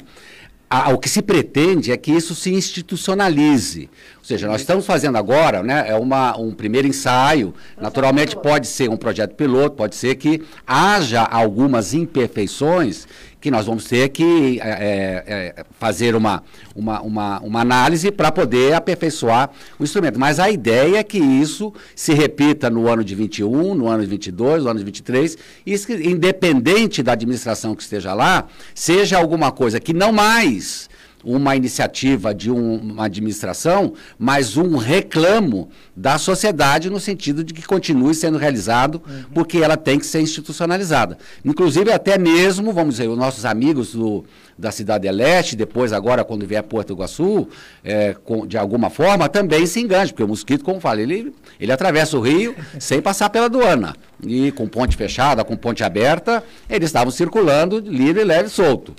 a, 0.69 0.91
o 0.91 0.97
que 0.97 1.07
se 1.07 1.21
pretende 1.21 1.91
é 1.91 1.97
que 1.97 2.11
isso 2.11 2.35
se 2.35 2.53
institucionalize. 2.53 3.89
Ou 4.17 4.25
seja, 4.25 4.47
nós 4.47 4.61
estamos 4.61 4.85
fazendo 4.85 5.17
agora 5.17 5.63
né, 5.63 5.85
é 5.87 5.95
uma, 5.95 6.37
um 6.37 6.51
primeiro 6.51 6.87
ensaio. 6.87 7.53
Naturalmente, 7.79 8.35
pode 8.35 8.67
ser 8.67 8.89
um 8.89 8.97
projeto 8.97 9.35
piloto, 9.35 9.77
pode 9.77 9.95
ser 9.95 10.15
que 10.15 10.43
haja 10.65 11.21
algumas 11.21 11.93
imperfeições 11.93 13.07
que 13.39 13.51
nós 13.51 13.65
vamos 13.65 13.85
ter 13.85 14.09
que 14.09 14.59
é, 14.61 14.69
é, 14.69 15.23
é, 15.27 15.65
fazer 15.79 16.15
uma, 16.15 16.43
uma, 16.75 17.01
uma, 17.01 17.39
uma 17.39 17.61
análise 17.61 18.11
para 18.11 18.31
poder 18.31 18.73
aperfeiçoar 18.73 19.49
o 19.79 19.83
instrumento. 19.83 20.19
Mas 20.19 20.39
a 20.39 20.49
ideia 20.49 20.97
é 20.97 21.03
que 21.03 21.19
isso 21.19 21.73
se 21.95 22.13
repita 22.13 22.69
no 22.69 22.87
ano 22.87 23.03
de 23.03 23.13
21, 23.13 23.75
no 23.75 23.87
ano 23.87 24.03
de 24.03 24.09
22, 24.09 24.63
no 24.63 24.69
ano 24.69 24.79
de 24.79 24.85
23, 24.85 25.37
e 25.65 25.77
que, 25.77 25.93
independente 25.93 27.03
da 27.03 27.13
administração 27.13 27.75
que 27.75 27.83
esteja 27.83 28.13
lá, 28.13 28.47
seja 28.73 29.17
alguma 29.17 29.51
coisa 29.51 29.79
que 29.79 29.93
não 29.93 30.11
mais 30.11 30.89
uma 31.27 31.57
iniciativa 31.57 32.33
de 32.33 32.49
um, 32.49 32.75
uma 32.77 33.05
administração, 33.05 33.93
mas 34.17 34.55
um 34.55 34.77
reclamo 34.77 35.69
da 35.93 36.17
sociedade 36.17 36.89
no 36.89 37.01
sentido 37.01 37.43
de 37.43 37.53
que 37.53 37.63
continue 37.63 38.15
sendo 38.15 38.37
realizado, 38.37 39.01
uhum. 39.05 39.25
porque 39.33 39.57
ela 39.57 39.75
tem 39.75 39.99
que 39.99 40.05
ser 40.05 40.21
institucionalizada. 40.21 41.17
Inclusive, 41.43 41.91
até 41.91 42.17
mesmo, 42.17 42.71
vamos 42.71 42.95
dizer, 42.95 43.09
os 43.09 43.17
nossos 43.17 43.43
amigos 43.43 43.91
do, 43.91 44.23
da 44.57 44.71
Cidade 44.71 45.11
Leste, 45.11 45.57
depois 45.57 45.91
agora 45.91 46.23
quando 46.23 46.47
vier 46.47 46.63
Porto 46.63 46.93
Iguaçu, 46.93 47.49
é, 47.83 48.15
com, 48.23 48.47
de 48.47 48.57
alguma 48.57 48.89
forma, 48.89 49.27
também 49.27 49.65
se 49.65 49.81
enganche, 49.81 50.13
porque 50.13 50.23
o 50.23 50.29
mosquito, 50.29 50.63
como 50.63 50.79
falei, 50.79 51.03
ele, 51.03 51.35
ele 51.59 51.71
atravessa 51.73 52.17
o 52.17 52.21
rio 52.21 52.55
sem 52.79 53.01
passar 53.01 53.29
pela 53.29 53.47
aduana. 53.47 53.97
E 54.25 54.53
com 54.53 54.65
ponte 54.65 54.95
fechada, 54.95 55.43
com 55.43 55.57
ponte 55.57 55.83
aberta, 55.83 56.41
eles 56.69 56.87
estavam 56.87 57.11
circulando 57.11 57.79
livre, 57.79 58.23
leve 58.23 58.47
e 58.47 58.49
solto. 58.49 58.95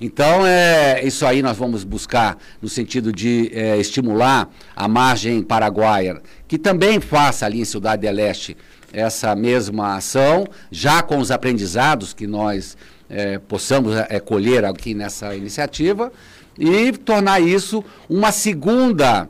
Então, 0.00 0.46
é, 0.46 1.04
isso 1.04 1.26
aí 1.26 1.42
nós 1.42 1.58
vamos 1.58 1.84
buscar 1.84 2.38
no 2.62 2.68
sentido 2.68 3.12
de 3.12 3.50
é, 3.52 3.76
estimular 3.76 4.48
a 4.74 4.88
margem 4.88 5.42
paraguaia, 5.42 6.22
que 6.48 6.58
também 6.58 7.00
faça 7.00 7.44
ali 7.44 7.60
em 7.60 7.64
Cidade 7.64 8.02
de 8.02 8.10
Leste 8.10 8.56
essa 8.92 9.36
mesma 9.36 9.96
ação, 9.96 10.46
já 10.70 11.02
com 11.02 11.18
os 11.18 11.30
aprendizados 11.30 12.14
que 12.14 12.26
nós 12.26 12.76
é, 13.08 13.38
possamos 13.38 13.94
é, 13.94 14.18
colher 14.18 14.64
aqui 14.64 14.94
nessa 14.94 15.34
iniciativa. 15.34 16.10
e 16.58 16.92
tornar 16.92 17.40
isso 17.40 17.84
uma 18.08 18.32
segunda 18.32 19.28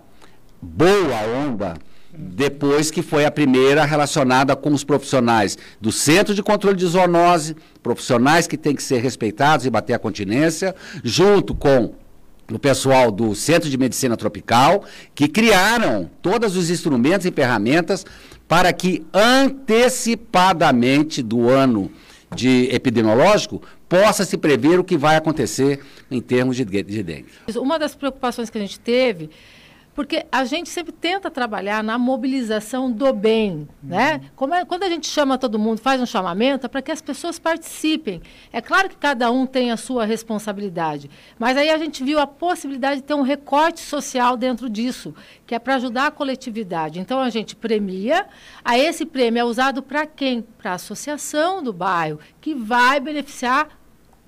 boa 0.63 1.47
onda 1.47 1.75
depois 2.13 2.91
que 2.91 3.03
foi 3.03 3.25
a 3.25 3.31
primeira 3.31 3.85
relacionada 3.85 4.57
com 4.57 4.73
os 4.73 4.83
profissionais 4.83 5.57
do 5.81 5.93
Centro 5.93 6.35
de 6.35 6.43
Controle 6.43 6.77
de 6.77 6.87
Zoonose, 6.87 7.57
profissionais 7.83 8.47
que 8.47 8.57
têm 8.57 8.75
que 8.75 8.83
ser 8.83 9.01
respeitados 9.01 9.65
e 9.65 9.71
bater 9.71 9.95
a 9.95 9.99
continência, 9.99 10.75
junto 11.05 11.55
com 11.55 11.95
o 12.51 12.59
pessoal 12.59 13.13
do 13.13 13.35
Centro 13.35 13.71
de 13.71 13.79
Medicina 13.79 14.17
Tropical, 14.17 14.85
que 15.15 15.29
criaram 15.29 16.11
todos 16.21 16.57
os 16.57 16.69
instrumentos 16.69 17.27
e 17.27 17.31
ferramentas 17.31 18.05
para 18.49 18.73
que 18.73 19.07
antecipadamente 19.15 21.23
do 21.23 21.49
ano 21.49 21.93
de 22.35 22.69
epidemiológico 22.73 23.63
possa 23.89 24.25
se 24.25 24.37
prever 24.37 24.79
o 24.79 24.85
que 24.85 24.97
vai 24.97 25.17
acontecer 25.17 25.81
em 26.11 26.21
termos 26.21 26.57
de, 26.57 26.65
de 26.65 27.03
dengue. 27.03 27.27
Uma 27.57 27.79
das 27.79 27.95
preocupações 27.95 28.51
que 28.51 28.59
a 28.59 28.61
gente 28.61 28.81
teve 28.81 29.31
porque 30.01 30.25
a 30.33 30.47
gente 30.47 30.71
sempre 30.71 30.93
tenta 30.93 31.31
trabalhar 31.31 31.85
na 31.85 31.99
mobilização 31.99 32.91
do 32.91 33.13
bem, 33.13 33.69
né? 33.83 34.15
uhum. 34.15 34.19
né? 34.19 34.31
Como 34.35 34.55
é, 34.55 34.65
quando 34.65 34.85
a 34.85 34.89
gente 34.89 35.07
chama 35.07 35.37
todo 35.37 35.59
mundo, 35.59 35.79
faz 35.79 36.01
um 36.01 36.07
chamamento, 36.07 36.65
é 36.65 36.71
para 36.71 36.81
que 36.81 36.91
as 36.91 37.03
pessoas 37.03 37.39
participem. 37.39 38.23
É 38.51 38.63
claro 38.63 38.89
que 38.89 38.97
cada 38.97 39.31
um 39.31 39.45
tem 39.45 39.71
a 39.71 39.77
sua 39.77 40.07
responsabilidade, 40.07 41.11
mas 41.39 41.55
aí 41.55 41.69
a 41.69 41.77
gente 41.77 42.03
viu 42.03 42.19
a 42.19 42.27
possibilidade 42.27 43.03
de 43.03 43.07
ter 43.09 43.13
um 43.13 43.21
recorte 43.21 43.81
social 43.81 44.39
dentro 44.39 44.71
disso, 44.71 45.15
que 45.47 45.55
é 45.55 45.59
para 45.59 45.75
ajudar 45.75 46.07
a 46.07 46.11
coletividade. 46.11 46.99
Então 46.99 47.21
a 47.21 47.29
gente 47.29 47.55
premia, 47.55 48.27
a 48.65 48.79
esse 48.79 49.05
prêmio 49.05 49.43
é 49.43 49.45
usado 49.45 49.83
para 49.83 50.07
quem? 50.07 50.41
Para 50.41 50.71
a 50.71 50.75
associação 50.77 51.63
do 51.63 51.75
bairro, 51.75 52.21
que 52.41 52.55
vai 52.55 53.01
beneficiar 53.01 53.69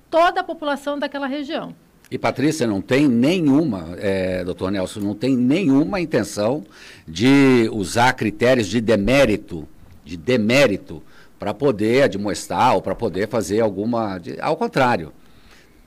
toda 0.07 0.41
a 0.41 0.43
população 0.43 0.99
daquela 0.99 1.25
região. 1.25 1.73
E 2.13 2.17
Patrícia 2.19 2.67
não 2.67 2.79
tem 2.79 3.07
nenhuma, 3.07 3.95
é, 3.97 4.43
doutor 4.43 4.71
Nelson, 4.71 4.99
não 4.99 5.15
tem 5.15 5.35
nenhuma 5.35 5.99
intenção 5.99 6.63
de 7.07 7.67
usar 7.73 8.13
critérios 8.13 8.67
de 8.67 8.79
demérito, 8.79 9.67
de 10.05 10.15
demérito, 10.15 11.01
para 11.39 11.55
poder 11.55 12.03
admoestar 12.03 12.75
ou 12.75 12.83
para 12.83 12.93
poder 12.93 13.27
fazer 13.27 13.61
alguma. 13.61 14.19
De, 14.19 14.39
ao 14.39 14.55
contrário, 14.55 15.11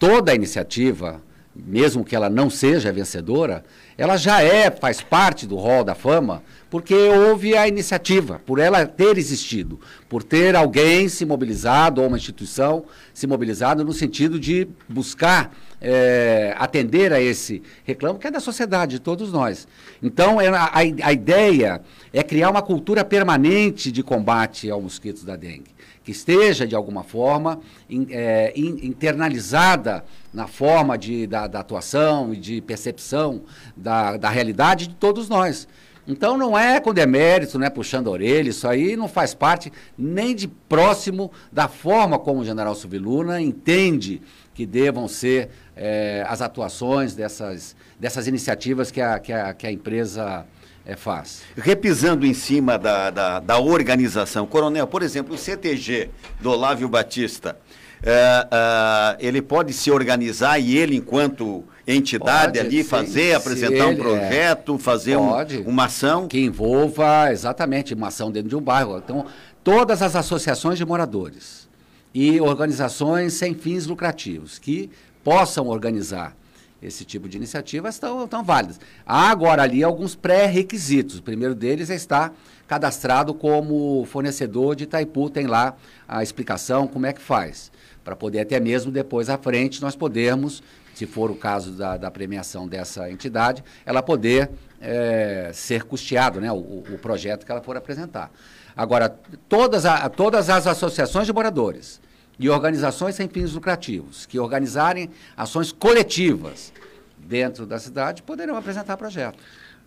toda 0.01 0.35
iniciativa, 0.35 1.23
mesmo 1.55 2.05
que 2.05 2.17
ela 2.17 2.29
não 2.29 2.51
seja 2.51 2.91
vencedora, 2.91 3.65
ela 3.97 4.17
já 4.17 4.43
é, 4.43 4.69
faz 4.69 5.01
parte 5.01 5.47
do 5.47 5.55
rol 5.55 5.85
da 5.85 5.95
fama, 5.95 6.43
porque 6.71 6.95
houve 6.95 7.57
a 7.57 7.69
iniciativa, 7.69 8.41
por 8.45 8.59
ela 8.59 8.87
ter 8.87 9.17
existido, 9.19 9.81
por 10.09 10.23
ter 10.23 10.57
alguém 10.57 11.09
se 11.09 11.25
mobilizado, 11.25 12.01
ou 12.01 12.09
uma 12.09 12.17
instituição 12.17 12.85
se 13.15 13.27
mobilizado 13.27 13.85
no 13.85 13.93
sentido 13.93 14.39
de 14.39 14.69
buscar 14.89 15.53
é, 15.81 16.55
atender 16.59 17.13
a 17.13 17.21
esse 17.21 17.63
reclamo, 17.85 18.19
que 18.19 18.27
é 18.27 18.31
da 18.31 18.41
sociedade, 18.41 18.97
de 18.97 19.01
todos 19.01 19.33
nós. 19.33 19.69
Então, 20.03 20.41
é, 20.41 20.49
a, 20.49 20.71
a 20.75 21.13
ideia 21.13 21.81
é 22.13 22.23
criar 22.23 22.51
uma 22.51 22.63
cultura 22.63 23.05
permanente 23.05 23.93
de 23.93 24.03
combate 24.03 24.71
ao 24.71 24.81
mosquito 24.81 25.25
da 25.25 25.37
dengue, 25.37 25.75
que 26.03 26.11
esteja, 26.11 26.67
de 26.67 26.75
alguma 26.75 27.03
forma, 27.03 27.61
in, 27.89 28.07
é, 28.11 28.53
in, 28.57 28.87
internalizada 28.87 30.05
na 30.33 30.47
forma 30.47 30.97
de, 30.97 31.27
da, 31.27 31.47
da, 31.47 31.61
atuação 31.61 32.33
e 32.33 32.37
de 32.37 32.61
percepção 32.61 33.43
da, 33.77 34.17
da 34.17 34.29
realidade 34.29 34.89
de 34.89 34.95
todos 34.95 35.29
nós. 35.29 35.69
Então 36.07 36.39
não 36.39 36.57
é 36.57 36.79
com 36.79 36.95
demérito, 36.95 37.59
não 37.59 37.67
é 37.67 37.71
puxando 37.71 38.09
a 38.09 38.11
orelha, 38.13 38.51
isso 38.51 38.69
aí 38.69 38.97
não 38.97 39.09
faz 39.09 39.35
parte 39.35 39.73
nem 39.99 40.35
de 40.35 40.47
próximo 40.47 41.33
da 41.51 41.67
forma 41.69 42.19
como 42.19 42.41
o 42.41 42.45
general 42.45 42.75
Subiluna 42.75 43.41
entende 43.41 44.23
que 44.55 44.65
devam 44.65 45.09
ser 45.09 45.51
é, 45.77 46.25
as 46.29 46.41
atuações 46.41 47.15
dessas, 47.15 47.77
dessas 47.99 48.27
iniciativas 48.27 48.91
que 48.91 49.01
a, 49.01 49.19
que 49.19 49.33
a, 49.33 49.53
que 49.53 49.67
a 49.67 49.73
empresa 49.73 50.47
é, 50.87 50.95
faz. 50.95 51.43
Repisando 51.57 52.25
em 52.25 52.33
cima 52.33 52.79
da, 52.79 53.11
da, 53.11 53.41
da, 53.41 53.59
organização, 53.59 54.47
Coronel, 54.47 54.87
por 54.87 55.03
exemplo, 55.03 55.35
o 55.35 55.39
CTG 55.39 56.09
do 56.41 56.51
Olávio 56.51 56.89
Batista, 56.89 57.59
é, 58.03 58.49
é, 58.51 59.17
ele 59.19 59.43
pode 59.43 59.73
se 59.73 59.91
organizar 59.91 60.59
e 60.59 60.77
ele, 60.77 60.97
enquanto 60.97 61.65
entidade 61.87 62.59
pode, 62.59 62.61
ali, 62.61 62.83
sim, 62.83 62.89
fazer, 62.89 63.35
apresentar 63.35 63.87
um 63.87 63.93
é. 63.93 63.97
projeto, 63.97 64.79
fazer 64.79 65.17
um, 65.17 65.31
uma 65.65 65.85
ação? 65.85 66.27
Que 66.27 66.41
envolva 66.41 67.31
exatamente 67.31 67.95
uma 67.95 68.09
ação 68.09 68.31
dentro 68.31 68.49
de 68.49 68.57
um 68.57 68.61
bairro. 68.61 68.99
Então, 68.99 69.27
todas 69.63 70.03
as 70.03 70.17
associações 70.17 70.79
de 70.79 70.85
moradores 70.85 71.69
e 72.15 72.41
organizações 72.41 73.35
sem 73.35 73.55
fins 73.55 73.87
lucrativos 73.87 74.59
que 74.59 74.91
possam 75.23 75.67
organizar 75.67 76.37
esse 76.83 77.05
tipo 77.05 77.29
de 77.29 77.37
iniciativas 77.37 77.95
estão, 77.95 78.25
estão 78.25 78.45
válidas. 78.45 78.81
Há 79.05 79.31
agora 79.31 79.63
ali 79.63 79.83
alguns 79.83 80.15
pré-requisitos. 80.15 81.19
O 81.19 81.23
primeiro 81.23 81.55
deles 81.55 81.91
é 81.91 81.95
estar 81.95 82.35
cadastrado 82.67 83.33
como 83.33 84.05
fornecedor 84.07 84.75
de 84.75 84.85
Itaipu, 84.85 85.31
tem 85.31 85.47
lá 85.47 85.77
a 86.07 86.23
explicação 86.23 86.87
como 86.87 87.07
é 87.07 87.13
que 87.13 87.21
faz, 87.21 87.71
para 88.05 88.17
poder 88.17 88.41
até 88.41 88.59
mesmo 88.61 88.91
depois 88.91 89.29
à 89.29 89.39
frente 89.39 89.81
nós 89.81 89.95
podermos, 89.95 90.63
se 90.97 91.07
for 91.07 91.31
o 91.31 91.37
caso 91.37 91.73
da, 91.73 91.97
da 91.97 92.11
premiação 92.11 92.67
dessa 92.67 93.11
entidade, 93.11 93.63
ela 93.85 94.03
poder 94.03 94.51
é, 94.81 95.51
ser 95.53 95.85
custeado, 95.85 96.41
né, 96.41 96.51
o, 96.51 96.57
o 96.57 96.99
projeto 97.01 97.45
que 97.45 97.53
ela 97.53 97.61
for 97.61 97.77
apresentar. 97.77 98.31
Agora, 98.75 99.15
todas, 99.49 99.85
a, 99.85 100.09
todas 100.09 100.49
as 100.49 100.67
associações 100.67 101.27
de 101.27 101.33
moradores, 101.33 102.01
e 102.39 102.49
organizações 102.49 103.15
sem 103.15 103.29
fins 103.29 103.53
lucrativos, 103.53 104.27
que 104.27 104.39
organizarem 104.39 105.11
ações 105.37 105.73
coletivas 105.73 106.73
dentro 107.19 107.67
da 107.67 107.79
cidade, 107.79 108.23
poderão 108.23 108.57
apresentar 108.57 108.97
projeto. 108.97 109.39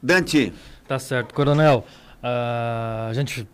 Dante. 0.01 0.53
Tá 0.87 0.97
certo. 0.97 1.33
Coronel, 1.33 1.85
uh, 2.23 3.09
a 3.09 3.13
gente 3.13 3.47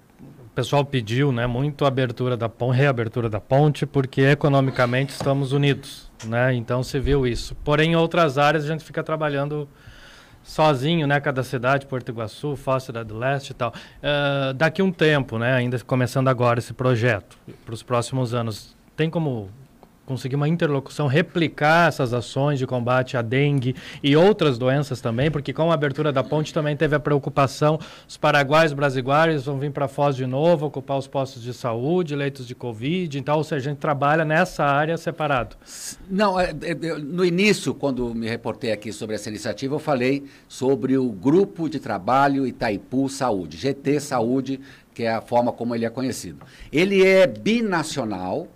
pessoal 0.55 0.85
pediu 0.85 1.31
né, 1.31 1.45
muito 1.45 1.83
a 1.83 1.89
abertura 1.89 2.37
da 2.37 2.47
ponte, 2.47 2.77
reabertura 2.77 3.29
da 3.29 3.41
ponte, 3.41 3.85
porque 3.85 4.21
economicamente 4.21 5.11
estamos 5.11 5.51
unidos. 5.51 6.09
Né? 6.25 6.55
Então 6.55 6.81
se 6.81 6.99
viu 6.99 7.27
isso. 7.27 7.53
Porém, 7.63 7.91
em 7.91 7.95
outras 7.95 8.37
áreas 8.37 8.63
a 8.63 8.67
gente 8.67 8.83
fica 8.83 9.03
trabalhando 9.03 9.67
sozinho, 10.41 11.07
né? 11.07 11.19
Cada 11.19 11.43
cidade, 11.43 11.87
Porto 11.87 12.09
Iguaçu, 12.09 12.55
Foz, 12.55 12.87
do 13.05 13.17
Leste 13.17 13.49
e 13.49 13.53
tal. 13.53 13.71
Uh, 13.71 14.53
daqui 14.53 14.81
um 14.81 14.91
tempo, 14.91 15.37
né? 15.37 15.53
Ainda 15.53 15.77
começando 15.79 16.27
agora 16.27 16.59
esse 16.59 16.71
projeto, 16.71 17.37
para 17.65 17.73
os 17.73 17.83
próximos 17.83 18.33
anos, 18.33 18.75
tem 18.95 19.09
como 19.09 19.49
conseguir 20.05 20.35
uma 20.35 20.47
interlocução, 20.47 21.07
replicar 21.07 21.87
essas 21.87 22.13
ações 22.13 22.59
de 22.59 22.67
combate 22.67 23.17
à 23.17 23.21
dengue 23.21 23.75
e 24.03 24.15
outras 24.15 24.57
doenças 24.57 25.01
também, 25.01 25.31
porque 25.31 25.51
com 25.51 25.71
a 25.71 25.73
abertura 25.73 26.11
da 26.11 26.23
ponte 26.23 26.53
também 26.53 26.75
teve 26.77 26.95
a 26.95 26.99
preocupação, 26.99 27.79
os 28.07 28.17
paraguaios 28.17 28.73
brasileiros 28.73 29.45
vão 29.45 29.59
vir 29.59 29.71
para 29.71 29.87
Foz 29.87 30.15
de 30.15 30.25
novo, 30.25 30.65
ocupar 30.65 30.97
os 30.97 31.07
postos 31.07 31.41
de 31.41 31.53
saúde, 31.53 32.15
leitos 32.15 32.47
de 32.47 32.55
Covid, 32.55 33.17
então, 33.17 33.37
ou 33.37 33.43
seja, 33.43 33.69
a 33.69 33.73
gente 33.73 33.79
trabalha 33.79 34.23
nessa 34.23 34.63
área 34.63 34.97
separado. 34.97 35.55
Não, 36.09 36.39
é, 36.39 36.51
é, 36.61 36.75
no 36.97 37.25
início, 37.25 37.73
quando 37.73 38.13
me 38.13 38.27
reportei 38.27 38.71
aqui 38.71 38.91
sobre 38.91 39.15
essa 39.15 39.29
iniciativa, 39.29 39.75
eu 39.75 39.79
falei 39.79 40.23
sobre 40.47 40.97
o 40.97 41.09
Grupo 41.09 41.69
de 41.69 41.79
Trabalho 41.79 42.47
Itaipu 42.47 43.09
Saúde, 43.09 43.57
GT 43.57 43.99
Saúde, 43.99 44.59
que 44.93 45.03
é 45.03 45.13
a 45.13 45.21
forma 45.21 45.51
como 45.51 45.75
ele 45.75 45.85
é 45.85 45.89
conhecido. 45.89 46.45
Ele 46.71 47.05
é 47.05 47.27
binacional, 47.27 48.47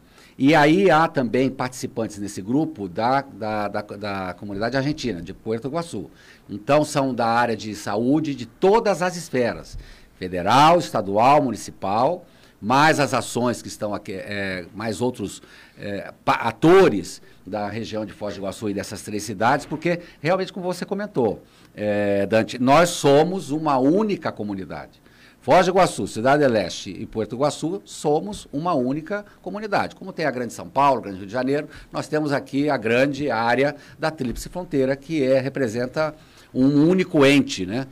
e 0.41 0.55
aí 0.55 0.89
há 0.89 1.05
também 1.05 1.49
participantes 1.49 2.17
nesse 2.17 2.41
grupo 2.41 2.87
da, 2.87 3.19
da, 3.21 3.67
da, 3.67 3.81
da 3.81 4.33
comunidade 4.39 4.77
argentina, 4.77 5.21
de 5.21 5.33
Puerto 5.33 5.67
Iguaçu. 5.67 6.09
Então, 6.49 6.85
são 6.85 7.13
da 7.13 7.27
área 7.27 7.57
de 7.57 7.75
saúde 7.75 8.33
de 8.33 8.45
todas 8.45 9.01
as 9.01 9.17
esferas, 9.17 9.77
federal, 10.17 10.79
estadual, 10.79 11.43
municipal, 11.43 12.25
mais 12.61 13.01
as 13.01 13.13
ações 13.13 13.61
que 13.61 13.67
estão 13.67 13.93
aqui, 13.93 14.13
é, 14.13 14.65
mais 14.73 15.01
outros 15.01 15.41
é, 15.77 16.13
atores 16.25 17.21
da 17.45 17.67
região 17.67 18.05
de 18.05 18.13
Foz 18.13 18.35
do 18.35 18.39
Iguaçu 18.39 18.69
e 18.69 18.73
dessas 18.73 19.01
três 19.01 19.23
cidades, 19.23 19.65
porque 19.65 19.99
realmente, 20.21 20.53
como 20.53 20.65
você 20.65 20.85
comentou, 20.85 21.43
é, 21.75 22.25
Dante, 22.25 22.57
nós 22.59 22.91
somos 22.91 23.51
uma 23.51 23.77
única 23.77 24.31
comunidade. 24.31 25.01
Foz 25.41 25.65
do 25.65 25.71
Iguaçu, 25.71 26.05
Cidade 26.05 26.45
Leste 26.45 26.89
e 26.89 27.05
Porto 27.05 27.33
Iguaçu 27.33 27.81
somos 27.85 28.45
uma 28.51 28.73
única 28.73 29.23
comunidade. 29.41 29.95
Como 29.95 30.11
tem 30.11 30.25
a 30.25 30.31
Grande 30.31 30.51
São 30.51 30.67
Paulo, 30.67 31.01
Grande 31.01 31.19
Rio 31.19 31.27
de 31.27 31.31
Janeiro, 31.31 31.69
nós 31.93 32.09
temos 32.09 32.33
aqui 32.33 32.69
a 32.69 32.75
grande 32.75 33.31
área 33.31 33.73
da 33.97 34.11
Tríplice 34.11 34.49
Fronteira, 34.49 34.97
que 34.97 35.23
é, 35.23 35.39
representa 35.39 36.13
um 36.53 36.89
único 36.89 37.25
ente, 37.25 37.65
né? 37.65 37.87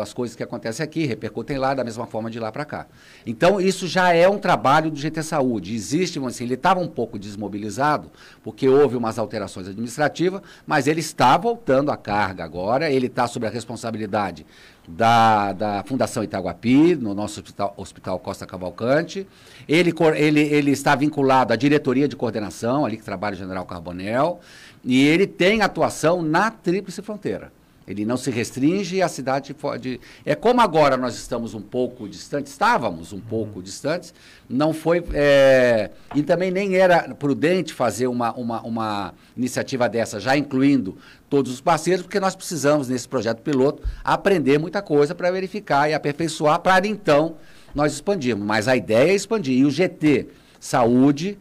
As 0.00 0.12
coisas 0.12 0.36
que 0.36 0.42
acontecem 0.42 0.84
aqui 0.84 1.06
repercutem 1.06 1.58
lá 1.58 1.74
da 1.74 1.84
mesma 1.84 2.06
forma 2.06 2.30
de 2.30 2.38
lá 2.38 2.52
para 2.52 2.64
cá. 2.64 2.86
Então, 3.26 3.60
isso 3.60 3.86
já 3.86 4.12
é 4.12 4.28
um 4.28 4.38
trabalho 4.38 4.90
do 4.90 4.96
GT 4.96 5.22
Saúde. 5.22 5.74
Existe, 5.74 6.18
assim, 6.24 6.44
ele 6.44 6.54
estava 6.54 6.80
um 6.80 6.88
pouco 6.88 7.18
desmobilizado, 7.18 8.10
porque 8.42 8.68
houve 8.68 8.96
umas 8.96 9.18
alterações 9.18 9.68
administrativas, 9.68 10.42
mas 10.66 10.86
ele 10.86 11.00
está 11.00 11.36
voltando 11.36 11.90
à 11.90 11.96
carga 11.96 12.44
agora, 12.44 12.90
ele 12.90 13.06
está 13.06 13.26
sob 13.26 13.46
a 13.46 13.50
responsabilidade 13.50 14.46
da, 14.86 15.52
da 15.52 15.84
Fundação 15.84 16.24
Itaguapi, 16.24 16.96
no 16.96 17.14
nosso 17.14 17.40
hospital, 17.40 17.74
hospital 17.76 18.18
Costa 18.18 18.46
Cavalcante. 18.46 19.26
Ele, 19.68 19.92
ele, 20.16 20.40
ele 20.40 20.70
está 20.70 20.94
vinculado 20.94 21.52
à 21.52 21.56
diretoria 21.56 22.08
de 22.08 22.16
coordenação, 22.16 22.84
ali 22.84 22.96
que 22.96 23.04
trabalha 23.04 23.34
o 23.34 23.38
General 23.38 23.64
Carbonel, 23.64 24.40
e 24.84 25.06
ele 25.06 25.26
tem 25.26 25.62
atuação 25.62 26.22
na 26.22 26.50
Tríplice 26.50 27.02
Fronteira. 27.02 27.52
Ele 27.86 28.04
não 28.04 28.16
se 28.16 28.30
restringe 28.30 29.02
à 29.02 29.08
cidade 29.08 29.52
pode. 29.52 30.00
É 30.24 30.34
como 30.34 30.60
agora 30.60 30.96
nós 30.96 31.14
estamos 31.14 31.54
um 31.54 31.60
pouco 31.60 32.08
distantes, 32.08 32.52
estávamos 32.52 33.12
um 33.12 33.20
pouco 33.20 33.56
uhum. 33.56 33.62
distantes, 33.62 34.14
não 34.48 34.72
foi. 34.72 35.02
É, 35.12 35.90
e 36.14 36.22
também 36.22 36.50
nem 36.50 36.76
era 36.76 37.14
prudente 37.14 37.74
fazer 37.74 38.06
uma, 38.06 38.32
uma, 38.34 38.62
uma 38.62 39.14
iniciativa 39.36 39.88
dessa, 39.88 40.20
já 40.20 40.36
incluindo 40.36 40.96
todos 41.28 41.52
os 41.52 41.60
parceiros, 41.60 42.02
porque 42.02 42.20
nós 42.20 42.36
precisamos, 42.36 42.88
nesse 42.88 43.08
projeto 43.08 43.40
piloto, 43.40 43.82
aprender 44.04 44.58
muita 44.58 44.80
coisa 44.80 45.14
para 45.14 45.30
verificar 45.30 45.90
e 45.90 45.94
aperfeiçoar, 45.94 46.60
para 46.60 46.86
então 46.86 47.36
nós 47.74 47.92
expandirmos. 47.94 48.46
Mas 48.46 48.68
a 48.68 48.76
ideia 48.76 49.10
é 49.10 49.14
expandir. 49.14 49.58
E 49.58 49.64
o 49.64 49.70
GT 49.70 50.28
Saúde 50.60 51.38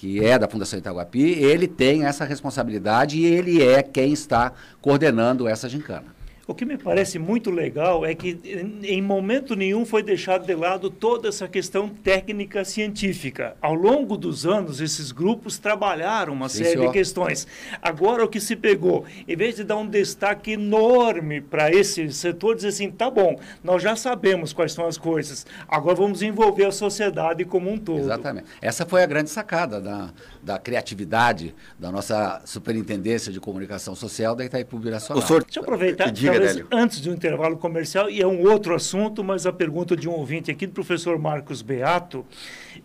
que 0.00 0.24
é 0.24 0.38
da 0.38 0.48
Fundação 0.48 0.78
Itaguapi, 0.78 1.20
ele 1.20 1.68
tem 1.68 2.06
essa 2.06 2.24
responsabilidade 2.24 3.18
e 3.18 3.26
ele 3.26 3.62
é 3.62 3.82
quem 3.82 4.14
está 4.14 4.50
coordenando 4.80 5.46
essa 5.46 5.68
gincana. 5.68 6.06
O 6.50 6.54
que 6.54 6.64
me 6.64 6.76
parece 6.76 7.16
muito 7.16 7.48
legal 7.48 8.04
é 8.04 8.12
que 8.12 8.36
em 8.82 9.00
momento 9.00 9.54
nenhum 9.54 9.86
foi 9.86 10.02
deixado 10.02 10.44
de 10.44 10.52
lado 10.52 10.90
toda 10.90 11.28
essa 11.28 11.46
questão 11.46 11.88
técnica 11.88 12.64
científica. 12.64 13.56
Ao 13.62 13.72
longo 13.72 14.16
dos 14.16 14.44
anos, 14.44 14.80
esses 14.80 15.12
grupos 15.12 15.58
trabalharam 15.58 16.32
uma 16.32 16.48
Sim, 16.48 16.64
série 16.64 16.70
senhor. 16.70 16.86
de 16.88 16.92
questões. 16.92 17.46
Agora, 17.80 18.24
o 18.24 18.28
que 18.28 18.40
se 18.40 18.56
pegou, 18.56 19.04
em 19.28 19.36
vez 19.36 19.54
de 19.54 19.62
dar 19.62 19.76
um 19.76 19.86
destaque 19.86 20.50
enorme 20.50 21.40
para 21.40 21.70
esse 21.70 22.12
setor, 22.12 22.56
dizer 22.56 22.68
assim: 22.70 22.90
tá 22.90 23.08
bom, 23.08 23.38
nós 23.62 23.80
já 23.80 23.94
sabemos 23.94 24.52
quais 24.52 24.72
são 24.72 24.86
as 24.86 24.98
coisas, 24.98 25.46
agora 25.68 25.94
vamos 25.94 26.20
envolver 26.20 26.64
a 26.64 26.72
sociedade 26.72 27.44
como 27.44 27.70
um 27.70 27.78
todo. 27.78 28.00
Exatamente. 28.00 28.48
Essa 28.60 28.84
foi 28.84 29.04
a 29.04 29.06
grande 29.06 29.30
sacada 29.30 29.80
da, 29.80 30.10
da 30.42 30.58
criatividade 30.58 31.54
da 31.78 31.90
nossa 31.90 32.40
Superintendência 32.44 33.32
de 33.32 33.40
Comunicação 33.40 33.94
Social 33.94 34.34
da 34.34 34.44
Itaipu 34.44 34.78
Nacional. 34.78 35.22
Deixa 35.22 35.44
eu 35.56 35.62
aproveitar. 35.62 36.10
Diga, 36.10 36.32
talvez 36.32 36.64
antes 36.70 37.00
do 37.00 37.12
intervalo 37.12 37.56
comercial, 37.56 38.08
e 38.08 38.20
é 38.20 38.26
um 38.26 38.42
outro 38.48 38.74
assunto, 38.74 39.22
mas 39.22 39.46
a 39.46 39.52
pergunta 39.52 39.96
de 39.96 40.08
um 40.08 40.12
ouvinte 40.12 40.50
aqui, 40.50 40.66
do 40.66 40.72
professor 40.72 41.18
Marcos 41.18 41.62
Beato, 41.62 42.24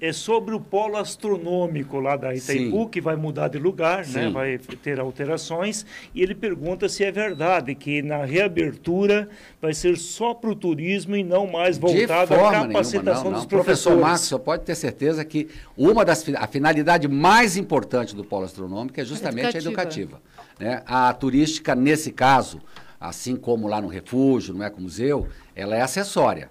é 0.01 0.11
sobre 0.11 0.53
o 0.53 0.59
polo 0.59 0.97
astronômico 0.97 1.99
lá 1.99 2.15
da 2.15 2.35
Itaipu, 2.35 2.83
Sim. 2.83 2.89
que 2.89 2.99
vai 2.99 3.15
mudar 3.15 3.47
de 3.47 3.57
lugar, 3.57 4.05
né? 4.07 4.29
vai 4.29 4.57
ter 4.57 4.99
alterações, 4.99 5.85
e 6.13 6.21
ele 6.21 6.35
pergunta 6.35 6.89
se 6.89 7.03
é 7.03 7.11
verdade 7.11 7.73
que 7.75 8.01
na 8.01 8.25
reabertura 8.25 9.29
vai 9.61 9.73
ser 9.73 9.97
só 9.97 10.33
para 10.33 10.49
o 10.49 10.55
turismo 10.55 11.15
e 11.15 11.23
não 11.23 11.47
mais 11.47 11.77
voltado 11.77 12.33
à 12.33 12.51
capacitação 12.51 13.23
não, 13.25 13.31
não. 13.31 13.39
dos 13.39 13.45
professores. 13.45 13.83
Professor 13.85 13.99
Marcos, 13.99 14.27
você 14.27 14.39
pode 14.39 14.63
ter 14.63 14.75
certeza 14.75 15.23
que 15.23 15.47
uma 15.77 16.03
das 16.03 16.25
a 16.35 16.47
finalidade 16.47 17.07
mais 17.07 17.44
importante 17.55 18.15
do 18.15 18.23
polo 18.23 18.45
astronômico 18.45 18.99
é 18.99 19.05
justamente 19.05 19.57
educativa. 19.57 19.67
a 19.67 19.83
educativa. 19.83 20.21
Né? 20.59 20.83
A 20.85 21.13
turística, 21.13 21.75
nesse 21.75 22.11
caso, 22.11 22.61
assim 22.99 23.35
como 23.35 23.67
lá 23.67 23.79
no 23.79 23.87
refúgio, 23.87 24.53
no 24.53 24.63
Ecomuseu, 24.63 25.27
ela 25.55 25.75
é 25.75 25.81
acessória. 25.81 26.49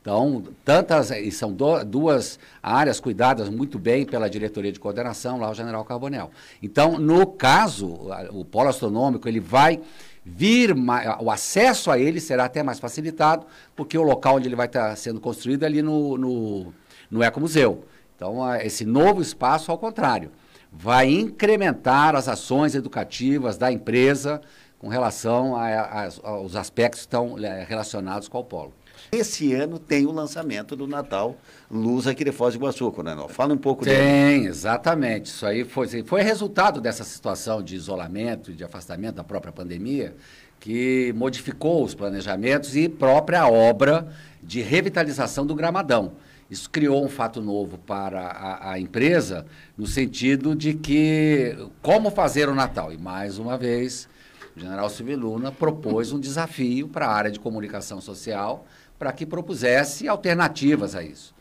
Então, 0.00 0.44
tantas, 0.64 1.10
e 1.10 1.32
são 1.32 1.52
do, 1.52 1.82
duas 1.84 2.38
áreas 2.62 3.00
cuidadas 3.00 3.48
muito 3.48 3.76
bem 3.76 4.06
pela 4.06 4.30
diretoria 4.30 4.70
de 4.70 4.78
coordenação, 4.78 5.40
lá 5.40 5.50
o 5.50 5.54
General 5.54 5.84
Carbonel. 5.84 6.30
Então, 6.62 6.96
no 6.96 7.26
caso, 7.26 8.08
o 8.30 8.44
polo 8.44 8.68
astronômico, 8.68 9.28
ele 9.28 9.40
vai 9.40 9.80
vir, 10.24 10.76
o 11.20 11.28
acesso 11.28 11.90
a 11.90 11.98
ele 11.98 12.20
será 12.20 12.44
até 12.44 12.62
mais 12.62 12.78
facilitado, 12.78 13.46
porque 13.74 13.98
o 13.98 14.02
local 14.02 14.36
onde 14.36 14.46
ele 14.46 14.54
vai 14.54 14.66
estar 14.66 14.94
sendo 14.96 15.20
construído 15.20 15.64
é 15.64 15.66
ali 15.66 15.82
no, 15.82 16.16
no, 16.16 16.72
no 17.10 17.24
Ecomuseu. 17.24 17.84
Então, 18.16 18.54
esse 18.56 18.84
novo 18.84 19.20
espaço, 19.20 19.70
ao 19.70 19.76
contrário, 19.76 20.32
vai 20.72 21.08
incrementar 21.08 22.16
as 22.16 22.28
ações 22.28 22.74
educativas 22.74 23.58
da 23.58 23.70
empresa, 23.70 24.40
com 24.78 24.88
relação 24.88 25.56
a, 25.56 25.66
a, 25.66 26.08
aos 26.22 26.56
aspectos 26.56 27.00
que 27.00 27.06
estão 27.06 27.38
é, 27.38 27.64
relacionados 27.64 28.28
com 28.28 28.38
o 28.38 28.44
polo. 28.44 28.72
Esse 29.12 29.54
ano 29.54 29.78
tem 29.78 30.06
o 30.06 30.10
lançamento 30.10 30.74
do 30.74 30.86
Natal 30.86 31.36
Luz 31.70 32.06
aqui 32.06 32.24
de 32.24 32.32
Foz 32.32 32.54
do 32.54 32.58
Iguaçu, 32.58 32.90
Coronel. 32.90 33.28
Fala 33.28 33.54
um 33.54 33.58
pouco 33.58 33.84
tem, 33.84 33.94
dele. 33.94 34.04
Tem, 34.04 34.46
exatamente. 34.46 35.26
Isso 35.26 35.46
aí 35.46 35.64
foi, 35.64 35.86
foi 36.04 36.22
resultado 36.22 36.80
dessa 36.80 37.04
situação 37.04 37.62
de 37.62 37.76
isolamento 37.76 38.50
e 38.50 38.54
de 38.54 38.64
afastamento 38.64 39.16
da 39.16 39.24
própria 39.24 39.52
pandemia, 39.52 40.14
que 40.58 41.12
modificou 41.16 41.84
os 41.84 41.94
planejamentos 41.94 42.74
e 42.74 42.88
própria 42.88 43.46
obra 43.46 44.08
de 44.42 44.60
revitalização 44.60 45.46
do 45.46 45.54
Gramadão. 45.54 46.12
Isso 46.48 46.70
criou 46.70 47.04
um 47.04 47.08
fato 47.08 47.40
novo 47.40 47.76
para 47.76 48.20
a, 48.20 48.72
a, 48.72 48.80
empresa, 48.80 49.46
no 49.76 49.86
sentido 49.86 50.54
de 50.54 50.74
que 50.74 51.56
como 51.82 52.10
fazer 52.10 52.48
o 52.48 52.54
Natal. 52.54 52.92
E 52.92 52.96
mais 52.96 53.38
uma 53.38 53.58
vez, 53.58 54.08
o 54.56 54.60
general 54.60 54.88
Silvio 54.88 55.18
Luna 55.18 55.50
propôs 55.50 56.12
um 56.12 56.20
desafio 56.20 56.86
para 56.88 57.06
a 57.06 57.12
área 57.12 57.30
de 57.30 57.40
comunicação 57.40 58.00
social 58.00 58.64
para 58.96 59.12
que 59.12 59.26
propusesse 59.26 60.08
alternativas 60.08 60.94
a 60.94 61.02
isso. 61.02 61.34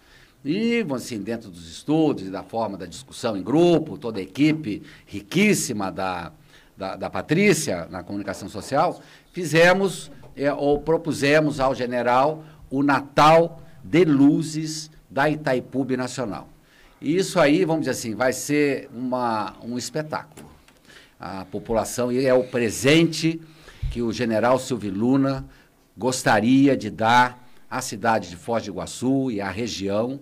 E, 0.44 0.86
assim, 0.94 1.20
dentro 1.20 1.50
dos 1.50 1.70
estudos 1.70 2.28
e 2.28 2.30
da 2.30 2.44
forma 2.44 2.78
da 2.78 2.86
discussão 2.86 3.38
em 3.38 3.44
grupo, 3.44 3.98
toda 3.98 4.20
a 4.20 4.24
equipe 4.24 4.84
riquíssima 5.06 5.92
da, 5.92 6.32
da, 6.76 6.96
da 6.96 7.10
Patrícia 7.10 7.88
na 7.90 8.04
comunicação 8.04 8.50
social, 8.50 9.00
fizemos 9.32 10.12
é, 10.36 10.52
ou 10.52 10.80
propusemos 10.82 11.60
ao 11.60 11.74
general 11.74 12.44
o 12.70 12.84
Natal 12.84 13.62
de 13.84 14.04
Luzes 14.04 14.92
da 15.16 15.30
Itaipu 15.30 15.86
Nacional. 15.96 16.50
E 17.00 17.16
isso 17.16 17.40
aí, 17.40 17.64
vamos 17.64 17.86
dizer 17.86 17.92
assim, 17.92 18.14
vai 18.14 18.34
ser 18.34 18.90
uma, 18.94 19.54
um 19.64 19.78
espetáculo 19.78 20.46
a 21.18 21.46
população 21.46 22.12
e 22.12 22.26
é 22.26 22.34
o 22.34 22.44
presente 22.44 23.42
que 23.90 24.02
o 24.02 24.12
general 24.12 24.60
Silvio 24.60 24.94
Luna 24.94 25.46
gostaria 25.98 26.76
de 26.76 26.90
dar 26.90 27.48
à 27.72 27.80
cidade 27.80 28.30
de 28.30 28.36
Foz 28.36 28.66
do 28.66 28.72
Iguaçu 28.72 29.32
e 29.32 29.40
à 29.40 29.50
região 29.50 30.20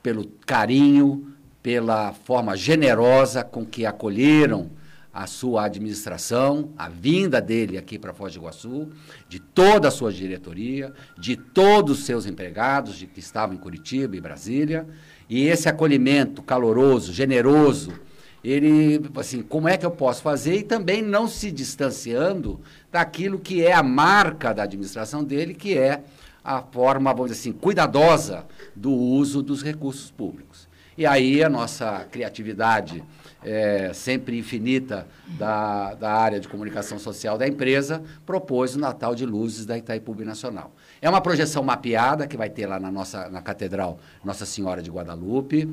pelo 0.00 0.24
carinho, 0.46 1.34
pela 1.60 2.12
forma 2.12 2.56
generosa 2.56 3.42
com 3.42 3.66
que 3.66 3.84
acolheram 3.84 4.70
a 5.12 5.26
sua 5.26 5.64
administração, 5.64 6.70
a 6.78 6.88
vinda 6.88 7.40
dele 7.40 7.76
aqui 7.76 7.98
para 7.98 8.14
Foz 8.14 8.32
do 8.32 8.38
Iguaçu, 8.38 8.88
de 9.28 9.40
toda 9.40 9.88
a 9.88 9.90
sua 9.90 10.12
diretoria, 10.12 10.92
de 11.18 11.36
todos 11.36 11.98
os 11.98 12.04
seus 12.04 12.26
empregados 12.26 12.96
de 12.96 13.06
que 13.06 13.18
estavam 13.18 13.56
em 13.56 13.58
Curitiba 13.58 14.16
e 14.16 14.20
Brasília, 14.20 14.86
e 15.28 15.46
esse 15.46 15.68
acolhimento 15.68 16.42
caloroso, 16.42 17.12
generoso, 17.12 17.92
ele, 18.42 19.00
assim, 19.16 19.42
como 19.42 19.68
é 19.68 19.76
que 19.76 19.84
eu 19.84 19.90
posso 19.90 20.22
fazer 20.22 20.56
e 20.56 20.62
também 20.62 21.02
não 21.02 21.28
se 21.28 21.50
distanciando 21.50 22.60
daquilo 22.90 23.38
que 23.38 23.64
é 23.64 23.72
a 23.72 23.82
marca 23.82 24.54
da 24.54 24.62
administração 24.62 25.22
dele, 25.22 25.54
que 25.54 25.76
é 25.76 26.02
a 26.42 26.62
forma, 26.62 27.12
vamos 27.12 27.30
dizer 27.30 27.40
assim, 27.40 27.52
cuidadosa 27.52 28.46
do 28.74 28.92
uso 28.92 29.42
dos 29.42 29.62
recursos 29.62 30.10
públicos. 30.10 30.68
E 30.96 31.04
aí 31.04 31.44
a 31.44 31.48
nossa 31.48 32.06
criatividade 32.10 33.04
é, 33.42 33.92
sempre 33.92 34.38
infinita 34.38 35.06
da, 35.38 35.94
da 35.94 36.12
área 36.12 36.40
de 36.40 36.48
comunicação 36.48 36.98
social 36.98 37.38
da 37.38 37.46
empresa 37.46 38.02
propôs 38.26 38.74
o 38.74 38.78
Natal 38.78 39.14
de 39.14 39.24
Luzes 39.24 39.66
da 39.66 39.78
Itaipu 39.78 40.14
Nacional. 40.24 40.74
É 41.00 41.08
uma 41.08 41.20
projeção 41.20 41.62
mapeada 41.62 42.26
que 42.26 42.36
vai 42.36 42.50
ter 42.50 42.66
lá 42.66 42.78
na 42.78 42.90
nossa 42.90 43.28
na 43.30 43.40
Catedral 43.40 43.98
Nossa 44.24 44.44
Senhora 44.44 44.82
de 44.82 44.90
Guadalupe, 44.90 45.68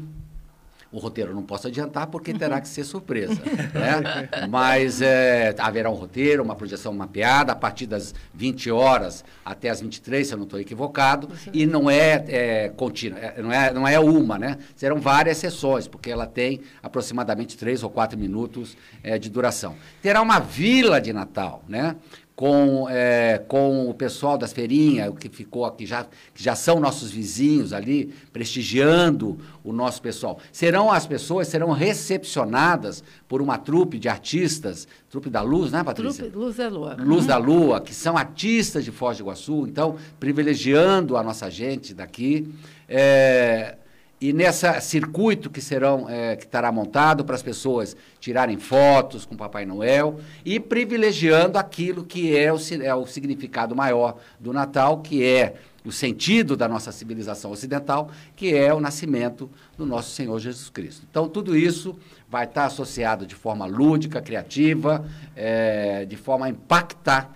o 0.92 1.00
roteiro 1.00 1.34
não 1.34 1.44
posso 1.44 1.68
adiantar 1.68 2.08
porque 2.08 2.34
terá 2.36 2.60
que 2.62 2.68
ser 2.68 2.84
surpresa. 2.84 3.42
né? 3.74 4.48
Mas 4.50 5.02
é, 5.02 5.56
haverá 5.58 5.90
um 5.90 5.96
roteiro, 5.96 6.44
uma 6.44 6.56
projeção 6.56 6.94
mapeada 6.94 7.52
a 7.52 7.56
partir 7.56 7.88
das 7.88 8.14
20 8.34 8.72
horas 8.72 9.24
até 9.46 9.70
as 9.70 9.82
23, 9.82 10.28
se 10.28 10.34
eu 10.34 10.38
não 10.38 10.46
estou 10.46 10.60
equivocado, 10.60 11.30
e 11.54 11.66
não 11.66 11.90
é, 11.90 12.26
é 12.28 12.70
contínua, 12.70 13.20
é, 13.20 13.42
não, 13.42 13.52
é, 13.52 13.74
não 13.74 13.88
é 13.88 14.00
uma, 14.00 14.38
né? 14.38 14.58
Serão 14.76 15.00
várias 15.00 15.38
sessões, 15.38 15.88
porque 15.88 16.10
ela 16.10 16.26
tem 16.26 16.62
aproximadamente 16.82 17.58
3 17.58 17.84
ou 17.84 17.90
4 17.90 18.18
minutos 18.18 18.78
é, 19.04 19.18
de 19.18 19.30
duração. 19.30 19.76
Terá 20.02 20.22
uma 20.22 20.40
vila 20.40 21.00
de 21.00 21.14
Natal, 21.14 21.64
né? 21.68 21.96
Com, 22.38 22.88
é, 22.88 23.44
com 23.48 23.90
o 23.90 23.96
pessoal 23.96 24.38
das 24.38 24.54
feirinhas, 24.54 25.12
que 25.20 25.28
ficou 25.28 25.66
aqui, 25.66 25.88
já, 25.88 26.04
que 26.36 26.44
já 26.44 26.56
são 26.56 26.80
nossos 26.80 27.10
vizinhos 27.10 27.74
ali, 27.74 28.14
prestigiando 28.32 29.40
o 29.64 29.74
nosso 29.74 30.00
pessoal. 30.00 30.38
Serão 30.52 30.92
as 30.92 31.08
pessoas, 31.08 31.48
serão 31.48 31.72
recepcionadas 31.72 33.04
por 33.28 33.42
uma 33.42 33.58
trupe 33.58 33.98
de 33.98 34.08
artistas, 34.08 34.88
trupe 35.10 35.32
da 35.32 35.42
Luz, 35.42 35.72
né, 35.72 35.84
Patrícia? 35.84 36.26
Trupe 36.26 36.38
Luz 36.38 36.58
da 36.58 36.70
Lua. 36.70 36.96
Luz 37.00 37.22
uhum. 37.22 37.28
da 37.28 37.38
Lua, 37.38 37.82
que 37.82 37.96
são 37.96 38.16
artistas 38.16 38.86
de 38.86 38.92
Foz 38.92 39.18
do 39.18 39.24
Iguaçu, 39.24 39.66
então, 39.68 39.96
privilegiando 40.20 41.18
a 41.18 41.24
nossa 41.24 41.50
gente 41.50 41.92
daqui. 41.92 42.54
É, 42.88 43.78
e 44.20 44.34
nesse 44.34 44.82
circuito 44.82 45.50
que 45.50 45.62
serão 45.62 46.10
é, 46.10 46.36
que 46.36 46.46
estará 46.46 46.72
montado 46.72 47.24
para 47.24 47.36
as 47.36 47.44
pessoas 47.44 47.96
tirarem 48.20 48.58
fotos 48.58 49.26
com 49.26 49.36
Papai 49.38 49.66
Noel 49.66 50.20
e 50.44 50.60
privilegiando 50.60 51.60
aquilo 51.60 52.04
que 52.04 52.36
é 52.36 52.52
o, 52.52 52.58
é 52.82 52.96
o 52.96 53.06
significado 53.06 53.76
maior 53.76 54.18
do 54.40 54.52
Natal, 54.52 55.02
que 55.02 55.24
é 55.24 55.56
o 55.86 55.92
sentido 55.92 56.58
da 56.58 56.68
nossa 56.68 56.92
civilização 56.92 57.52
ocidental, 57.52 58.10
que 58.36 58.54
é 58.54 58.74
o 58.74 58.80
nascimento 58.80 59.50
do 59.78 59.86
nosso 59.86 60.10
Senhor 60.10 60.38
Jesus 60.40 60.70
Cristo. 60.70 61.06
Então, 61.10 61.30
tudo 61.30 61.56
isso 61.56 61.96
vai 62.28 62.46
estar 62.46 62.66
associado 62.66 63.26
de 63.26 63.36
forma 63.36 63.66
lúdica, 63.66 64.22
criativa, 64.22 65.06
é, 65.36 66.06
de 66.06 66.18
forma 66.18 66.48
a 66.48 66.50
impactar, 66.50 67.32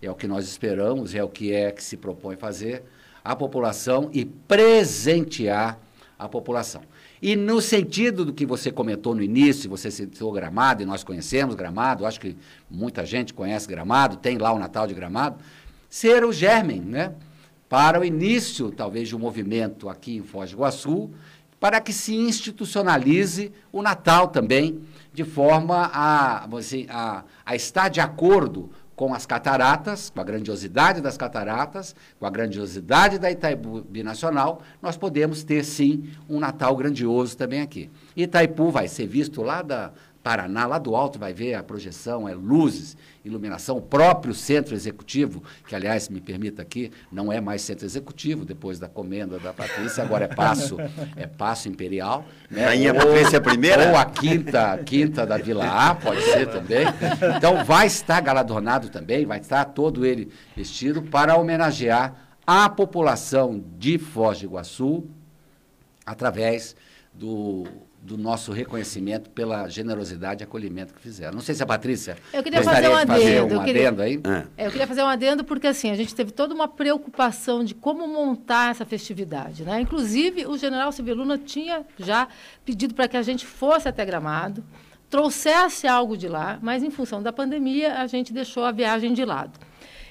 é 0.00 0.10
o 0.10 0.14
que 0.16 0.26
nós 0.26 0.48
esperamos, 0.48 1.14
é 1.14 1.22
o 1.22 1.28
que 1.28 1.52
é 1.52 1.70
que 1.70 1.84
se 1.84 1.96
propõe 1.96 2.36
fazer, 2.36 2.82
a 3.24 3.36
população 3.36 4.10
e 4.12 4.24
presentear 4.24 5.78
a 6.22 6.28
população. 6.28 6.82
E 7.20 7.34
no 7.34 7.60
sentido 7.60 8.24
do 8.24 8.32
que 8.32 8.46
você 8.46 8.70
comentou 8.70 9.14
no 9.14 9.22
início, 9.22 9.68
você 9.68 9.90
citou 9.90 10.30
Gramado, 10.30 10.82
e 10.82 10.86
nós 10.86 11.02
conhecemos 11.02 11.56
Gramado, 11.56 12.06
acho 12.06 12.20
que 12.20 12.36
muita 12.70 13.04
gente 13.04 13.34
conhece 13.34 13.66
Gramado, 13.66 14.16
tem 14.16 14.38
lá 14.38 14.52
o 14.52 14.58
Natal 14.58 14.86
de 14.86 14.94
Gramado, 14.94 15.38
ser 15.90 16.24
o 16.24 16.32
germen, 16.32 16.80
né? 16.80 17.12
Para 17.68 18.00
o 18.00 18.04
início, 18.04 18.70
talvez, 18.70 19.08
de 19.08 19.16
um 19.16 19.18
movimento 19.18 19.88
aqui 19.88 20.16
em 20.16 20.22
Foz 20.22 20.50
do 20.50 20.56
Iguaçu, 20.56 21.10
para 21.58 21.80
que 21.80 21.92
se 21.92 22.14
institucionalize 22.14 23.50
o 23.72 23.82
Natal 23.82 24.28
também, 24.28 24.80
de 25.12 25.24
forma 25.24 25.90
a, 25.92 26.44
assim, 26.56 26.86
a, 26.88 27.24
a 27.44 27.56
estar 27.56 27.88
de 27.88 28.00
acordo 28.00 28.70
com 28.94 29.14
as 29.14 29.26
cataratas, 29.26 30.10
com 30.10 30.20
a 30.20 30.24
grandiosidade 30.24 31.00
das 31.00 31.16
cataratas, 31.16 31.94
com 32.18 32.26
a 32.26 32.30
grandiosidade 32.30 33.18
da 33.18 33.30
Itaipu 33.30 33.82
Binacional, 33.82 34.62
nós 34.80 34.96
podemos 34.96 35.42
ter 35.42 35.64
sim 35.64 36.10
um 36.28 36.38
Natal 36.38 36.76
grandioso 36.76 37.36
também 37.36 37.60
aqui. 37.60 37.90
Itaipu 38.16 38.70
vai 38.70 38.88
ser 38.88 39.06
visto 39.06 39.42
lá 39.42 39.62
da, 39.62 39.92
Paraná, 40.22 40.66
lá 40.66 40.78
do 40.78 40.94
alto, 40.94 41.18
vai 41.18 41.32
ver 41.32 41.54
a 41.54 41.62
projeção, 41.62 42.28
é 42.28 42.34
luzes, 42.34 42.96
iluminação, 43.24 43.76
o 43.78 43.82
próprio 43.82 44.32
centro 44.32 44.74
executivo, 44.74 45.42
que, 45.66 45.74
aliás, 45.74 46.08
me 46.08 46.20
permita 46.20 46.62
aqui, 46.62 46.92
não 47.10 47.32
é 47.32 47.40
mais 47.40 47.62
centro 47.62 47.84
executivo, 47.84 48.44
depois 48.44 48.78
da 48.78 48.88
comenda 48.88 49.38
da 49.38 49.52
Patrícia, 49.52 50.02
agora 50.02 50.26
é 50.26 50.28
passo, 50.28 50.76
é 51.16 51.26
passo 51.26 51.68
imperial. 51.68 52.24
Né? 52.48 52.64
Rainha 52.64 52.94
Patrícia 52.94 53.40
primeira? 53.40 53.90
Ou 53.90 53.96
a 53.96 54.04
quinta, 54.04 54.78
quinta 54.84 55.26
da 55.26 55.38
Vila 55.38 55.66
A, 55.66 55.94
pode 55.94 56.22
ser 56.22 56.48
também. 56.48 56.86
Então, 57.36 57.64
vai 57.64 57.88
estar 57.88 58.20
galardonado 58.20 58.90
também, 58.90 59.26
vai 59.26 59.40
estar 59.40 59.64
todo 59.66 60.06
ele 60.06 60.30
vestido 60.56 61.02
para 61.02 61.36
homenagear 61.36 62.14
a 62.46 62.68
população 62.68 63.62
de 63.76 63.98
Foz 63.98 64.38
do 64.38 64.44
Iguaçu, 64.44 65.04
através 66.06 66.76
do 67.12 67.66
do 68.02 68.18
nosso 68.18 68.50
reconhecimento 68.50 69.30
pela 69.30 69.68
generosidade 69.68 70.42
e 70.42 70.44
acolhimento 70.44 70.92
que 70.92 71.00
fizeram. 71.00 71.34
Não 71.34 71.40
sei 71.40 71.54
se 71.54 71.62
a 71.62 71.66
Patrícia 71.66 72.16
eu 72.32 72.42
queria 72.42 72.60
fazer 72.60 72.88
um 72.88 72.96
adendo, 72.96 73.12
fazer 73.12 73.42
um 73.42 73.48
eu 73.48 73.62
queria, 73.62 73.88
adendo 73.88 74.02
aí. 74.02 74.20
É, 74.56 74.66
eu 74.66 74.70
queria 74.72 74.86
fazer 74.88 75.02
um 75.04 75.06
adendo 75.06 75.44
porque 75.44 75.68
assim 75.68 75.88
a 75.88 75.94
gente 75.94 76.12
teve 76.12 76.32
toda 76.32 76.52
uma 76.52 76.66
preocupação 76.66 77.62
de 77.62 77.76
como 77.76 78.08
montar 78.08 78.72
essa 78.72 78.84
festividade, 78.84 79.62
né? 79.62 79.80
Inclusive 79.80 80.46
o 80.46 80.58
General 80.58 80.90
Civiluna 80.90 81.38
tinha 81.38 81.86
já 81.96 82.26
pedido 82.64 82.92
para 82.92 83.06
que 83.06 83.16
a 83.16 83.22
gente 83.22 83.46
fosse 83.46 83.88
até 83.88 84.04
Gramado, 84.04 84.64
trouxesse 85.08 85.86
algo 85.86 86.16
de 86.16 86.26
lá, 86.26 86.58
mas 86.60 86.82
em 86.82 86.90
função 86.90 87.22
da 87.22 87.32
pandemia 87.32 88.00
a 88.00 88.08
gente 88.08 88.32
deixou 88.32 88.64
a 88.64 88.72
viagem 88.72 89.12
de 89.12 89.24
lado. 89.24 89.60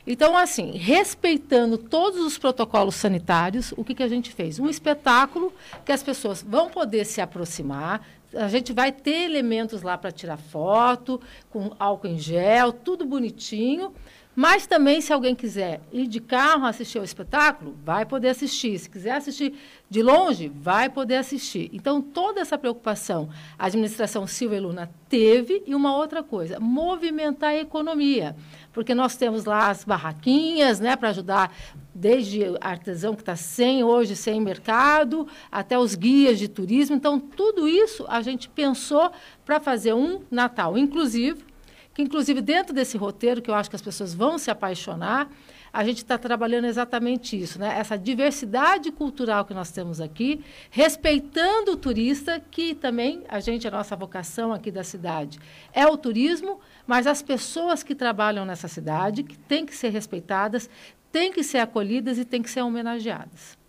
Então, 0.05 0.35
assim, 0.35 0.71
respeitando 0.71 1.77
todos 1.77 2.19
os 2.21 2.37
protocolos 2.37 2.95
sanitários, 2.95 3.73
o 3.77 3.83
que, 3.83 3.93
que 3.93 4.03
a 4.03 4.07
gente 4.07 4.31
fez? 4.31 4.59
Um 4.59 4.69
espetáculo 4.69 5.53
que 5.85 5.91
as 5.91 6.01
pessoas 6.01 6.41
vão 6.41 6.69
poder 6.69 7.05
se 7.05 7.21
aproximar. 7.21 8.05
A 8.33 8.47
gente 8.47 8.73
vai 8.73 8.91
ter 8.91 9.25
elementos 9.25 9.81
lá 9.81 9.97
para 9.97 10.11
tirar 10.11 10.37
foto, 10.37 11.21
com 11.49 11.71
álcool 11.77 12.07
em 12.07 12.17
gel, 12.17 12.71
tudo 12.71 13.05
bonitinho. 13.05 13.93
Mas 14.33 14.65
também, 14.65 15.01
se 15.01 15.11
alguém 15.11 15.35
quiser 15.35 15.81
ir 15.91 16.07
de 16.07 16.21
carro 16.21 16.65
assistir 16.65 16.97
ao 16.97 17.03
espetáculo, 17.03 17.75
vai 17.83 18.05
poder 18.05 18.29
assistir. 18.29 18.79
Se 18.79 18.89
quiser 18.89 19.11
assistir 19.11 19.53
de 19.89 20.01
longe, 20.01 20.47
vai 20.47 20.89
poder 20.89 21.17
assistir. 21.17 21.69
Então, 21.73 22.01
toda 22.01 22.39
essa 22.39 22.57
preocupação 22.57 23.29
a 23.59 23.65
administração 23.65 24.25
Silva 24.25 24.55
e 24.55 24.59
Luna 24.61 24.89
teve. 25.09 25.61
E 25.67 25.75
uma 25.75 25.95
outra 25.97 26.23
coisa, 26.23 26.59
movimentar 26.61 27.49
a 27.49 27.57
economia. 27.57 28.33
Porque 28.71 28.95
nós 28.95 29.17
temos 29.17 29.43
lá 29.43 29.69
as 29.69 29.83
barraquinhas, 29.83 30.79
né, 30.79 30.95
para 30.95 31.09
ajudar 31.09 31.53
desde 31.93 32.41
artesão 32.61 33.13
que 33.13 33.21
está 33.21 33.35
sem 33.35 33.83
hoje, 33.83 34.15
sem 34.15 34.39
mercado, 34.39 35.27
até 35.51 35.77
os 35.77 35.93
guias 35.93 36.39
de 36.39 36.47
turismo. 36.47 36.95
Então, 36.95 37.19
tudo 37.19 37.67
isso 37.67 38.05
a 38.07 38.21
gente 38.21 38.47
pensou 38.47 39.11
para 39.43 39.59
fazer 39.59 39.93
um 39.93 40.21
Natal 40.31 40.77
inclusivo, 40.77 41.50
que 41.93 42.01
inclusive 42.01 42.41
dentro 42.41 42.73
desse 42.73 42.97
roteiro, 42.97 43.41
que 43.41 43.49
eu 43.49 43.55
acho 43.55 43.69
que 43.69 43.75
as 43.75 43.81
pessoas 43.81 44.13
vão 44.13 44.37
se 44.37 44.49
apaixonar, 44.49 45.29
a 45.73 45.83
gente 45.85 45.97
está 45.97 46.17
trabalhando 46.17 46.65
exatamente 46.65 47.41
isso, 47.41 47.57
né? 47.57 47.77
essa 47.77 47.97
diversidade 47.97 48.91
cultural 48.91 49.45
que 49.45 49.53
nós 49.53 49.71
temos 49.71 50.01
aqui, 50.01 50.43
respeitando 50.69 51.71
o 51.71 51.77
turista, 51.77 52.41
que 52.51 52.75
também 52.75 53.23
a 53.29 53.39
gente, 53.39 53.67
a 53.67 53.71
nossa 53.71 53.95
vocação 53.95 54.51
aqui 54.51 54.69
da 54.69 54.83
cidade 54.83 55.39
é 55.73 55.87
o 55.87 55.95
turismo, 55.95 56.59
mas 56.85 57.07
as 57.07 57.21
pessoas 57.21 57.83
que 57.83 57.95
trabalham 57.95 58.45
nessa 58.45 58.67
cidade, 58.67 59.23
que 59.23 59.37
têm 59.37 59.65
que 59.65 59.75
ser 59.75 59.89
respeitadas, 59.89 60.69
têm 61.11 61.31
que 61.31 61.43
ser 61.43 61.59
acolhidas 61.59 62.17
e 62.17 62.25
têm 62.25 62.41
que 62.41 62.49
ser 62.49 62.61
homenageadas. 62.61 63.60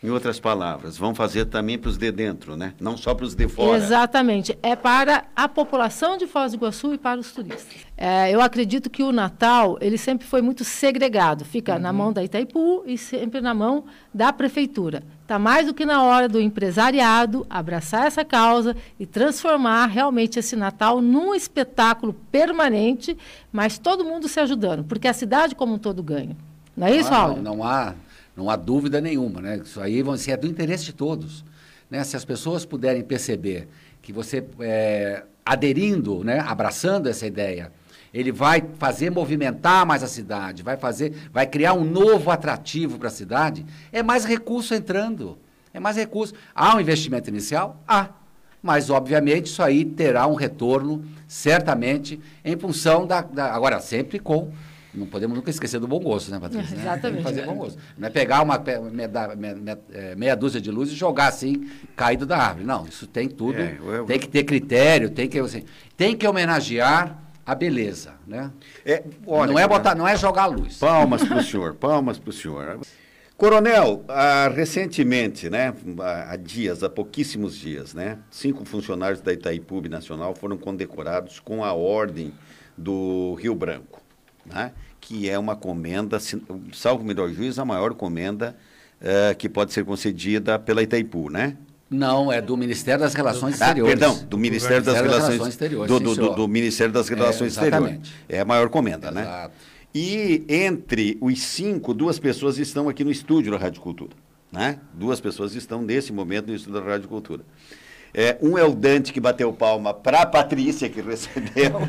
Em 0.00 0.10
outras 0.10 0.38
palavras, 0.38 0.96
vão 0.96 1.12
fazer 1.12 1.46
também 1.46 1.76
para 1.76 1.88
os 1.88 1.98
de 1.98 2.12
dentro, 2.12 2.56
né? 2.56 2.72
Não 2.80 2.96
só 2.96 3.14
para 3.16 3.26
os 3.26 3.34
de 3.34 3.48
fora. 3.48 3.76
Exatamente. 3.76 4.56
É 4.62 4.76
para 4.76 5.24
a 5.34 5.48
população 5.48 6.16
de 6.16 6.24
Foz 6.24 6.52
do 6.52 6.58
Iguaçu 6.58 6.94
e 6.94 6.98
para 6.98 7.18
os 7.18 7.32
turistas. 7.32 7.66
É, 7.96 8.30
eu 8.30 8.40
acredito 8.40 8.88
que 8.88 9.02
o 9.02 9.10
Natal, 9.10 9.76
ele 9.80 9.98
sempre 9.98 10.24
foi 10.24 10.40
muito 10.40 10.62
segregado. 10.62 11.44
Fica 11.44 11.74
uhum. 11.74 11.80
na 11.80 11.92
mão 11.92 12.12
da 12.12 12.22
Itaipu 12.22 12.84
e 12.86 12.96
sempre 12.96 13.40
na 13.40 13.52
mão 13.52 13.86
da 14.14 14.32
prefeitura. 14.32 15.02
Está 15.22 15.36
mais 15.36 15.66
do 15.66 15.74
que 15.74 15.84
na 15.84 16.04
hora 16.04 16.28
do 16.28 16.40
empresariado 16.40 17.44
abraçar 17.50 18.06
essa 18.06 18.24
causa 18.24 18.76
e 19.00 19.04
transformar 19.04 19.86
realmente 19.86 20.38
esse 20.38 20.54
Natal 20.54 21.00
num 21.00 21.34
espetáculo 21.34 22.14
permanente, 22.30 23.18
mas 23.52 23.78
todo 23.78 24.04
mundo 24.04 24.28
se 24.28 24.38
ajudando, 24.38 24.84
porque 24.84 25.08
a 25.08 25.12
cidade 25.12 25.56
como 25.56 25.74
um 25.74 25.78
todo 25.78 26.04
ganha. 26.04 26.36
Não 26.76 26.86
é 26.86 26.96
isso, 26.96 27.10
Paulo? 27.10 27.42
Não, 27.42 27.56
não 27.56 27.64
há 27.64 27.94
não 28.38 28.48
há 28.48 28.54
dúvida 28.54 29.00
nenhuma, 29.00 29.40
né? 29.40 29.60
Isso 29.64 29.80
aí 29.80 30.00
assim, 30.14 30.30
é 30.30 30.36
do 30.36 30.46
interesse 30.46 30.84
de 30.84 30.92
todos. 30.92 31.44
Né? 31.90 32.04
Se 32.04 32.16
as 32.16 32.24
pessoas 32.24 32.64
puderem 32.64 33.02
perceber 33.02 33.66
que 34.00 34.12
você, 34.12 34.44
é, 34.60 35.24
aderindo, 35.44 36.22
né, 36.22 36.38
abraçando 36.38 37.08
essa 37.08 37.26
ideia, 37.26 37.72
ele 38.14 38.30
vai 38.30 38.64
fazer 38.78 39.10
movimentar 39.10 39.84
mais 39.84 40.04
a 40.04 40.06
cidade, 40.06 40.62
vai 40.62 40.76
fazer, 40.76 41.12
vai 41.32 41.48
criar 41.48 41.74
um 41.74 41.82
novo 41.82 42.30
atrativo 42.30 42.96
para 42.96 43.08
a 43.08 43.10
cidade, 43.10 43.66
é 43.92 44.04
mais 44.04 44.24
recurso 44.24 44.72
entrando, 44.72 45.36
é 45.74 45.80
mais 45.80 45.96
recurso. 45.96 46.32
Há 46.54 46.76
um 46.76 46.80
investimento 46.80 47.28
inicial? 47.28 47.82
Há. 47.88 48.10
Mas, 48.62 48.88
obviamente, 48.88 49.46
isso 49.46 49.62
aí 49.62 49.84
terá 49.84 50.28
um 50.28 50.34
retorno, 50.34 51.04
certamente, 51.26 52.20
em 52.44 52.56
função 52.56 53.04
da, 53.04 53.20
da 53.20 53.52
agora, 53.52 53.80
sempre 53.80 54.20
com 54.20 54.52
não 54.94 55.06
podemos 55.06 55.36
nunca 55.36 55.50
esquecer 55.50 55.78
do 55.78 55.86
bom 55.86 56.00
gosto, 56.00 56.30
né, 56.30 56.38
Patrícia? 56.38 56.76
É, 56.78 56.80
exatamente. 56.80 57.22
fazer 57.22 57.44
bom 57.44 57.54
gosto. 57.54 57.78
Não 57.96 58.08
é 58.08 58.10
pegar 58.10 58.42
uma 58.42 58.58
meia, 58.58 59.36
meia, 59.36 59.78
é, 59.92 60.14
meia, 60.14 60.34
dúzia 60.34 60.60
de 60.60 60.70
luzes 60.70 60.94
e 60.94 60.96
jogar 60.96 61.28
assim, 61.28 61.68
caído 61.94 62.24
da 62.24 62.38
árvore. 62.38 62.64
Não, 62.64 62.86
isso 62.86 63.06
tem 63.06 63.28
tudo. 63.28 63.58
É, 63.60 63.76
eu, 63.78 63.92
eu... 63.92 64.04
Tem 64.06 64.18
que 64.18 64.28
ter 64.28 64.44
critério, 64.44 65.10
tem 65.10 65.28
que, 65.28 65.38
assim, 65.38 65.64
tem 65.96 66.16
que 66.16 66.26
homenagear 66.26 67.18
a 67.44 67.54
beleza, 67.54 68.14
né? 68.26 68.50
É, 68.84 69.02
olha, 69.26 69.52
não 69.52 69.58
é 69.58 69.66
botar, 69.66 69.94
não 69.94 70.06
é 70.06 70.16
jogar 70.16 70.44
a 70.44 70.46
luz. 70.46 70.78
Palmas 70.78 71.24
para 71.24 71.38
o 71.38 71.42
senhor, 71.44 71.74
palmas 71.74 72.18
para 72.18 72.30
o 72.30 72.32
senhor. 72.32 72.80
Coronel, 73.36 74.04
ah, 74.08 74.50
recentemente, 74.54 75.48
né, 75.48 75.72
há 76.28 76.34
dias, 76.34 76.82
há 76.82 76.90
pouquíssimos 76.90 77.56
dias, 77.56 77.94
né, 77.94 78.18
cinco 78.30 78.64
funcionários 78.64 79.20
da 79.20 79.32
Itaipu 79.32 79.80
Nacional 79.88 80.34
foram 80.34 80.58
condecorados 80.58 81.38
com 81.38 81.64
a 81.64 81.72
Ordem 81.72 82.32
do 82.76 83.34
Rio 83.34 83.54
Branco 83.54 83.97
né? 84.52 84.72
que 85.00 85.28
é 85.28 85.38
uma 85.38 85.56
comenda, 85.56 86.18
salvo 86.72 87.04
melhor 87.04 87.30
juízo, 87.30 87.60
a 87.62 87.64
maior 87.64 87.94
comenda 87.94 88.56
uh, 89.00 89.34
que 89.36 89.48
pode 89.48 89.72
ser 89.72 89.84
concedida 89.84 90.58
pela 90.58 90.82
Itaipu, 90.82 91.30
né? 91.30 91.56
Não, 91.90 92.30
é 92.30 92.42
do 92.42 92.54
Ministério 92.56 93.00
das 93.00 93.14
Relações 93.14 93.54
ah, 93.54 93.66
Exteriores. 93.66 93.98
Perdão, 93.98 94.26
do 94.26 94.36
Ministério, 94.36 94.84
das, 94.84 95.00
Relações, 95.00 95.46
Exteriores. 95.46 95.90
Do, 95.90 95.98
do, 95.98 96.14
do, 96.14 96.34
do, 96.34 96.48
Ministério 96.48 96.92
das 96.92 97.08
Relações 97.08 97.56
é, 97.56 97.64
Exteriores. 97.64 98.00
É 98.28 98.40
a 98.40 98.44
maior 98.44 98.68
comenda, 98.68 99.10
né? 99.10 99.22
Exato. 99.22 99.48
né? 99.48 99.54
E 99.94 100.44
entre 100.46 101.16
os 101.20 101.40
cinco, 101.40 101.94
duas 101.94 102.18
pessoas 102.18 102.58
estão 102.58 102.90
aqui 102.90 103.02
no 103.02 103.10
estúdio 103.10 103.50
da 103.52 103.56
Rádio 103.56 103.80
Cultura. 103.80 104.12
Né? 104.52 104.78
Duas 104.92 105.20
pessoas 105.20 105.54
estão 105.54 105.80
nesse 105.80 106.12
momento 106.12 106.48
no 106.48 106.54
estúdio 106.54 106.80
da 106.80 106.86
Rádio 106.86 107.08
Cultura. 107.08 107.42
É, 108.14 108.38
um 108.40 108.56
é 108.56 108.64
o 108.64 108.74
Dante 108.74 109.12
que 109.12 109.20
bateu 109.20 109.52
palma 109.52 109.92
para 109.92 110.22
a 110.22 110.26
Patrícia 110.26 110.88
que 110.88 111.00
recebeu. 111.00 111.80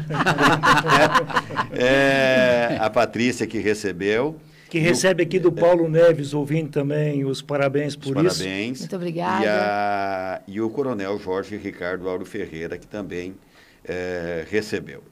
é, 1.71 2.77
a 2.79 2.89
Patrícia 2.89 3.47
que 3.47 3.57
recebeu. 3.57 4.39
Que 4.69 4.77
recebe 4.77 5.23
aqui 5.23 5.39
do 5.39 5.51
Paulo 5.51 5.89
Neves, 5.89 6.33
ouvindo 6.33 6.69
também 6.69 7.25
os 7.25 7.41
parabéns 7.41 7.95
por 7.95 8.15
os 8.17 8.25
isso. 8.25 8.43
Parabéns. 8.43 8.79
Muito 8.81 8.95
obrigada. 8.95 9.43
E, 9.43 9.47
a, 9.47 10.41
e, 10.47 10.61
o 10.61 10.69
Coronel 10.69 11.17
Jorge 11.17 11.57
Ricardo 11.57 12.07
Auro 12.07 12.23
Ferreira, 12.23 12.77
que 12.77 12.85
também 12.85 13.35
é, 13.83 14.45
recebeu. 14.47 15.03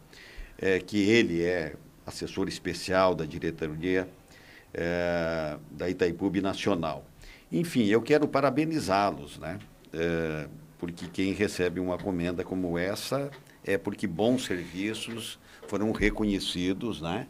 É, 0.59 0.79
que 0.79 1.09
ele 1.09 1.43
é 1.43 1.73
assessor 2.05 2.47
especial 2.47 3.15
da 3.15 3.25
diretoria 3.25 4.07
é, 4.73 5.57
da 5.71 5.89
Itaipu 5.89 6.31
Nacional. 6.41 7.03
Enfim, 7.51 7.85
eu 7.85 8.01
quero 8.01 8.27
parabenizá-los, 8.27 9.39
né? 9.39 9.57
Porque 10.77 11.07
quem 11.07 11.33
recebe 11.33 11.79
uma 11.79 11.97
comenda 11.97 12.43
como 12.43 12.77
essa 12.77 13.31
é 13.63 13.77
porque 13.77 14.05
bons 14.05 14.45
serviços 14.45 15.39
foram 15.67 15.91
reconhecidos, 15.91 17.01
né? 17.01 17.27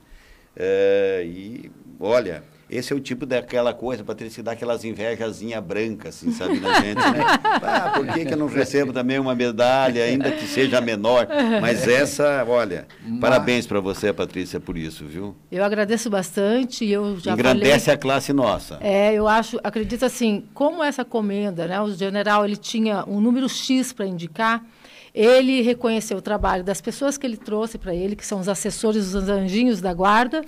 É, 0.56 1.24
e, 1.26 1.72
olha, 2.00 2.44
esse 2.70 2.92
é 2.92 2.96
o 2.96 3.00
tipo 3.00 3.26
daquela 3.26 3.74
coisa, 3.74 4.04
Patrícia, 4.04 4.38
que 4.38 4.44
dá 4.44 4.52
aquelas 4.52 4.84
invejazinha 4.84 5.62
brancas, 5.62 6.16
assim, 6.16 6.32
sabe, 6.32 6.60
na 6.60 6.74
gente, 6.82 6.98
né? 6.98 7.24
Ah, 7.64 7.94
por 7.96 8.08
que, 8.08 8.26
que 8.26 8.34
eu 8.34 8.38
não 8.38 8.48
recebo 8.48 8.92
também 8.92 9.18
uma 9.20 9.34
medalha, 9.34 10.04
ainda 10.04 10.32
que 10.32 10.46
seja 10.46 10.82
menor? 10.82 11.28
Mas 11.62 11.88
essa, 11.88 12.46
olha, 12.48 12.86
Mas... 13.06 13.20
parabéns 13.20 13.66
para 13.66 13.80
você, 13.80 14.12
Patrícia, 14.12 14.60
por 14.60 14.78
isso, 14.78 15.06
viu? 15.06 15.36
Eu 15.50 15.64
agradeço 15.64 16.10
bastante 16.10 16.84
e 16.84 16.92
eu 16.92 17.18
já 17.18 17.34
Engrandece 17.34 17.86
falei... 17.86 17.96
a 17.96 17.98
classe 17.98 18.34
nossa. 18.34 18.78
É, 18.82 19.14
eu 19.14 19.28
acho, 19.28 19.58
acredito 19.64 20.04
assim, 20.04 20.44
como 20.54 20.84
essa 20.84 21.06
comenda, 21.06 21.68
né, 21.68 21.80
o 21.80 21.90
general, 21.94 22.44
ele 22.44 22.58
tinha 22.58 23.06
um 23.08 23.22
número 23.22 23.48
X 23.48 23.94
para 23.94 24.06
indicar, 24.06 24.62
ele 25.14 25.62
reconheceu 25.62 26.18
o 26.18 26.22
trabalho 26.22 26.64
das 26.64 26.80
pessoas 26.80 27.18
que 27.18 27.26
ele 27.26 27.38
trouxe 27.38 27.78
para 27.78 27.96
ele, 27.96 28.16
que 28.16 28.26
são 28.26 28.40
os 28.40 28.48
assessores, 28.48 29.16
os 29.16 29.30
anjinhos 29.30 29.82
da 29.82 29.92
guarda. 29.92 30.44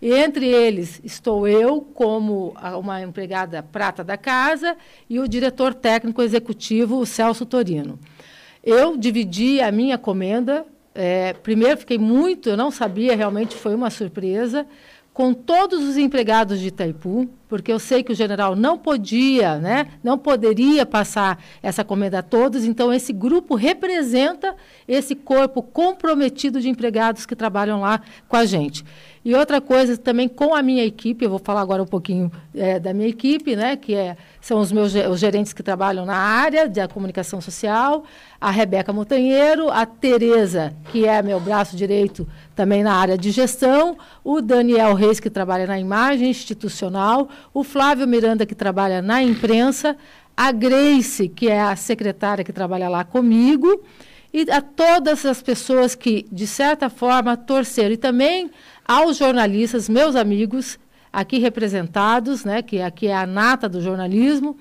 E 0.00 0.12
entre 0.12 0.46
eles 0.46 1.00
estou 1.04 1.46
eu, 1.46 1.63
como 1.80 2.54
uma 2.78 3.02
empregada 3.02 3.62
prata 3.62 4.02
da 4.04 4.16
casa, 4.16 4.76
e 5.08 5.18
o 5.18 5.28
diretor 5.28 5.74
técnico 5.74 6.22
executivo, 6.22 6.98
o 6.98 7.06
Celso 7.06 7.44
Torino. 7.44 7.98
Eu 8.62 8.96
dividi 8.96 9.60
a 9.60 9.70
minha 9.70 9.98
comenda. 9.98 10.64
É, 10.94 11.32
primeiro, 11.32 11.78
fiquei 11.78 11.98
muito, 11.98 12.48
eu 12.48 12.56
não 12.56 12.70
sabia, 12.70 13.16
realmente 13.16 13.54
foi 13.54 13.74
uma 13.74 13.90
surpresa 13.90 14.66
com 15.14 15.32
todos 15.32 15.80
os 15.84 15.96
empregados 15.96 16.58
de 16.58 16.66
Itaipu, 16.66 17.28
porque 17.48 17.72
eu 17.72 17.78
sei 17.78 18.02
que 18.02 18.10
o 18.10 18.16
general 18.16 18.56
não 18.56 18.76
podia, 18.76 19.60
né, 19.60 19.86
não 20.02 20.18
poderia 20.18 20.84
passar 20.84 21.40
essa 21.62 21.84
comenda 21.84 22.18
a 22.18 22.22
todos, 22.22 22.64
então 22.64 22.92
esse 22.92 23.12
grupo 23.12 23.54
representa 23.54 24.56
esse 24.88 25.14
corpo 25.14 25.62
comprometido 25.62 26.60
de 26.60 26.68
empregados 26.68 27.24
que 27.24 27.36
trabalham 27.36 27.80
lá 27.80 28.00
com 28.28 28.36
a 28.36 28.44
gente. 28.44 28.84
E 29.24 29.34
outra 29.34 29.58
coisa 29.58 29.96
também 29.96 30.28
com 30.28 30.54
a 30.54 30.62
minha 30.62 30.84
equipe, 30.84 31.24
eu 31.24 31.30
vou 31.30 31.38
falar 31.38 31.62
agora 31.62 31.82
um 31.82 31.86
pouquinho 31.86 32.30
é, 32.54 32.78
da 32.78 32.92
minha 32.92 33.08
equipe, 33.08 33.56
né, 33.56 33.74
que 33.74 33.94
é, 33.94 34.18
são 34.38 34.60
os 34.60 34.70
meus 34.70 34.94
os 34.94 35.18
gerentes 35.18 35.54
que 35.54 35.62
trabalham 35.62 36.04
na 36.04 36.14
área 36.14 36.68
da 36.68 36.86
comunicação 36.86 37.40
social, 37.40 38.04
a 38.38 38.50
Rebeca 38.50 38.92
Montanheiro, 38.92 39.70
a 39.70 39.86
Tereza, 39.86 40.74
que 40.92 41.06
é 41.06 41.22
meu 41.22 41.40
braço 41.40 41.74
direito 41.74 42.28
também 42.54 42.82
na 42.82 42.92
área 42.92 43.16
de 43.16 43.30
gestão, 43.30 43.96
o 44.22 44.42
Daniel 44.42 44.92
Reis, 44.92 45.18
que 45.18 45.30
trabalha 45.30 45.66
na 45.66 45.80
imagem 45.80 46.28
institucional, 46.28 47.26
o 47.54 47.64
Flávio 47.64 48.06
Miranda, 48.06 48.44
que 48.44 48.54
trabalha 48.54 49.00
na 49.00 49.22
imprensa, 49.22 49.96
a 50.36 50.52
Grace, 50.52 51.30
que 51.30 51.48
é 51.48 51.62
a 51.62 51.74
secretária 51.76 52.44
que 52.44 52.52
trabalha 52.52 52.90
lá 52.90 53.04
comigo, 53.04 53.82
e 54.34 54.50
a 54.50 54.60
todas 54.60 55.24
as 55.24 55.40
pessoas 55.40 55.94
que, 55.94 56.26
de 56.30 56.44
certa 56.44 56.90
forma, 56.90 57.36
torceram. 57.36 57.92
E 57.92 57.96
também 57.96 58.50
aos 58.84 59.16
jornalistas, 59.16 59.88
meus 59.88 60.16
amigos, 60.16 60.76
aqui 61.12 61.38
representados, 61.38 62.44
né, 62.44 62.60
que 62.60 62.80
aqui 62.80 63.06
é 63.06 63.14
a 63.14 63.28
nata 63.28 63.68
do 63.68 63.80
jornalismo, 63.80 64.56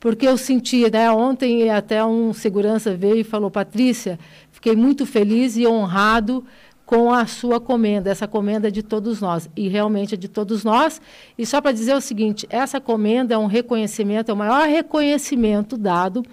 porque 0.00 0.26
eu 0.26 0.36
senti, 0.36 0.90
né, 0.90 1.08
ontem 1.12 1.70
até 1.70 2.04
um 2.04 2.32
segurança 2.32 2.96
veio 2.96 3.18
e 3.18 3.24
falou, 3.24 3.48
Patrícia, 3.48 4.18
fiquei 4.50 4.74
muito 4.74 5.06
feliz 5.06 5.56
e 5.56 5.68
honrado 5.68 6.44
com 6.84 7.12
a 7.12 7.24
sua 7.24 7.60
comenda, 7.60 8.10
essa 8.10 8.26
comenda 8.26 8.66
é 8.66 8.70
de 8.72 8.82
todos 8.82 9.20
nós, 9.20 9.48
e 9.56 9.68
realmente 9.68 10.14
é 10.14 10.18
de 10.18 10.26
todos 10.26 10.64
nós. 10.64 11.00
E 11.38 11.46
só 11.46 11.60
para 11.60 11.70
dizer 11.70 11.94
o 11.94 12.00
seguinte, 12.00 12.44
essa 12.50 12.80
comenda 12.80 13.34
é 13.34 13.38
um 13.38 13.46
reconhecimento, 13.46 14.32
é 14.32 14.34
o 14.34 14.36
maior 14.36 14.66
reconhecimento 14.66 15.78
dado 15.78 16.24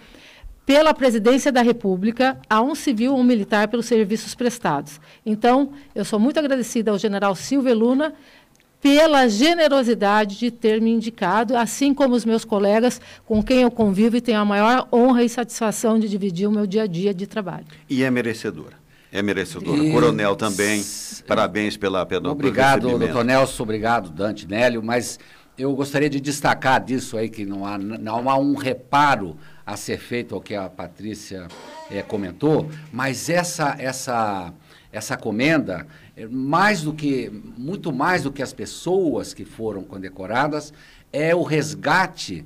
pela 0.70 0.94
presidência 0.94 1.52
da 1.52 1.64
República 1.64 2.38
a 2.48 2.62
um 2.62 2.76
civil 2.76 3.14
ou 3.14 3.20
um 3.20 3.24
militar 3.24 3.68
pelos 3.70 3.88
serviços 3.88 4.36
prestados. 4.36 5.02
Então, 5.26 5.72
eu 5.96 6.06
sou 6.06 6.20
muito 6.20 6.38
agradecida 6.38 6.92
ao 6.92 6.98
general 7.00 7.34
Silvio 7.36 7.74
Luna 7.74 8.14
pela 8.80 9.28
generosidade 9.28 10.38
de 10.38 10.52
ter 10.52 10.80
me 10.80 10.92
indicado, 10.92 11.58
assim 11.58 11.92
como 11.92 12.14
os 12.14 12.24
meus 12.24 12.46
colegas 12.46 13.02
com 13.26 13.42
quem 13.42 13.64
eu 13.64 13.72
convivo 13.72 14.18
e 14.18 14.22
tenho 14.22 14.38
a 14.38 14.46
maior 14.46 14.88
honra 14.94 15.24
e 15.24 15.28
satisfação 15.28 15.98
de 15.98 16.08
dividir 16.08 16.48
o 16.48 16.52
meu 16.52 16.68
dia 16.68 16.84
a 16.84 16.88
dia 16.88 17.16
de 17.16 17.26
trabalho. 17.26 17.66
E 17.90 18.04
é 18.04 18.12
merecedora. 18.12 18.78
É 19.12 19.24
merecedora. 19.24 19.84
E... 19.84 19.92
Coronel 19.92 20.36
também, 20.36 20.86
parabéns 21.28 21.78
pela, 21.78 22.06
pela 22.06 22.30
Obrigado, 22.30 22.96
doutor 22.96 23.26
Nelson, 23.26 23.64
obrigado, 23.64 24.12
Dante 24.12 24.48
Nélio, 24.48 24.84
mas 24.84 25.18
eu 25.58 25.74
gostaria 25.74 26.12
de 26.12 26.22
destacar 26.22 26.80
disso 26.80 27.18
aí, 27.18 27.28
que 27.28 27.44
não 27.44 27.66
há, 27.66 27.76
não 27.76 28.30
há 28.30 28.38
um 28.38 28.54
reparo 28.54 29.36
a 29.70 29.78
ser 29.78 30.00
feito 30.00 30.34
ao 30.34 30.42
que 30.42 30.56
a 30.56 30.68
Patrícia 30.68 31.48
é, 31.92 32.02
comentou, 32.02 32.68
mas 32.92 33.30
essa, 33.30 33.76
essa, 33.78 34.52
essa 34.92 35.16
comenda, 35.16 35.86
é 36.18 36.26
mais 36.26 36.82
do 36.82 36.92
que, 36.92 37.30
muito 37.56 37.94
mais 37.94 38.24
do 38.24 38.32
que 38.32 38.42
as 38.42 38.52
pessoas 38.52 39.32
que 39.32 39.46
foram 39.46 39.84
condecoradas, 39.84 40.74
é 41.14 41.36
o 41.36 41.44
resgate 41.44 42.44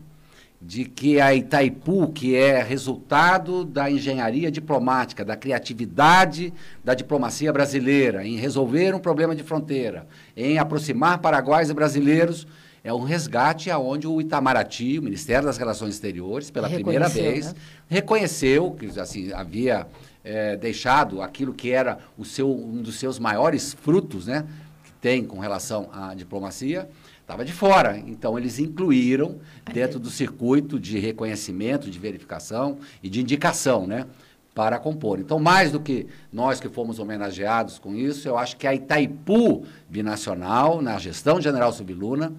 de 0.62 0.84
que 0.84 1.22
a 1.22 1.34
Itaipu, 1.34 2.12
que 2.12 2.36
é 2.36 2.62
resultado 2.62 3.64
da 3.64 3.90
engenharia 3.90 4.52
diplomática, 4.52 5.24
da 5.24 5.38
criatividade 5.38 6.54
da 6.84 6.94
diplomacia 6.94 7.54
brasileira 7.54 8.28
em 8.28 8.36
resolver 8.36 8.94
um 8.94 9.00
problema 9.00 9.34
de 9.34 9.44
fronteira, 9.44 10.06
em 10.36 10.58
aproximar 10.58 11.20
paraguaios 11.20 11.70
e 11.70 11.74
brasileiros, 11.74 12.46
é 12.84 12.94
um 12.94 13.04
resgate 13.04 13.72
aonde 13.72 14.06
o 14.06 14.20
Itamaraty, 14.20 15.00
o 15.00 15.04
Ministério 15.04 15.46
das 15.46 15.58
Relações 15.58 15.94
Exteriores, 15.94 16.52
pela 16.52 16.70
primeira 16.70 17.08
vez, 17.08 17.54
né? 17.54 17.60
reconheceu 17.88 18.72
que 18.72 19.00
assim 19.00 19.32
havia 19.32 19.88
é, 20.24 20.58
deixado 20.58 21.22
aquilo 21.22 21.54
que 21.54 21.72
era 21.72 22.00
o 22.18 22.26
seu, 22.26 22.52
um 22.52 22.82
dos 22.82 22.96
seus 22.96 23.20
maiores 23.20 23.74
frutos, 23.74 24.28
né, 24.28 24.46
que 24.84 24.92
tem 24.94 25.24
com 25.24 25.40
relação 25.40 25.90
à 25.94 26.14
diplomacia, 26.14 26.90
estava 27.22 27.46
de 27.46 27.54
fora. 27.54 27.98
Então 27.98 28.38
eles 28.38 28.60
incluíram 28.60 29.40
dentro 29.74 29.98
do 29.98 30.10
circuito 30.10 30.78
de 30.78 31.00
reconhecimento, 31.00 31.90
de 31.90 31.98
verificação 31.98 32.80
e 33.02 33.10
de 33.10 33.22
indicação, 33.22 33.88
né? 33.88 34.06
para 34.54 34.78
compor. 34.78 35.20
Então, 35.20 35.40
mais 35.40 35.72
do 35.72 35.80
que 35.80 36.08
nós 36.32 36.60
que 36.60 36.70
fomos 36.70 37.00
homenageados 37.00 37.80
com 37.80 37.96
isso, 37.96 38.28
eu 38.28 38.38
acho 38.38 38.56
que 38.56 38.68
a 38.68 38.74
Itaipu 38.74 39.66
Binacional, 39.90 40.82
na 40.82 40.98
gestão 41.00 41.42
General 41.42 41.74
Subiluna, 41.74 42.32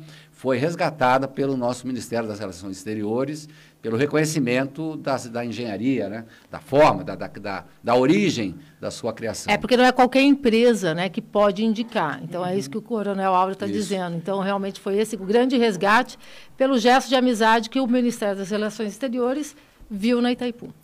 foi 0.44 0.58
resgatada 0.58 1.26
pelo 1.26 1.56
nosso 1.56 1.86
Ministério 1.86 2.28
das 2.28 2.38
Relações 2.38 2.76
Exteriores, 2.76 3.48
pelo 3.80 3.96
reconhecimento 3.96 4.94
das, 4.94 5.26
da 5.26 5.42
engenharia, 5.42 6.06
né? 6.06 6.26
da 6.50 6.60
forma, 6.60 7.02
da, 7.02 7.14
da, 7.14 7.28
da, 7.28 7.64
da, 7.82 7.94
origem 7.94 8.54
da 8.78 8.90
sua 8.90 9.14
criação. 9.14 9.50
É, 9.50 9.56
porque 9.56 9.74
não 9.74 9.86
é 9.86 9.90
qualquer 9.90 10.20
empresa 10.20 10.92
né, 10.92 11.08
que 11.08 11.22
pode 11.22 11.64
indicar. 11.64 12.20
Então, 12.22 12.42
uhum. 12.42 12.48
é 12.48 12.58
isso 12.58 12.68
que 12.68 12.76
o 12.76 12.82
Coronel 12.82 13.32
Áureo 13.34 13.54
está 13.54 13.66
dizendo. 13.66 14.18
Então, 14.18 14.38
realmente 14.40 14.80
foi 14.80 14.98
esse 14.98 15.16
o 15.16 15.20
grande 15.20 15.56
resgate 15.56 16.18
pelo 16.58 16.78
gesto 16.78 17.08
de 17.08 17.16
amizade 17.16 17.70
que 17.70 17.80
o 17.80 17.86
Ministério 17.86 18.36
das 18.36 18.50
Relações 18.50 18.92
Exteriores 18.92 19.56
viu 19.90 20.20
na 20.20 20.30
Itaipu. 20.30 20.74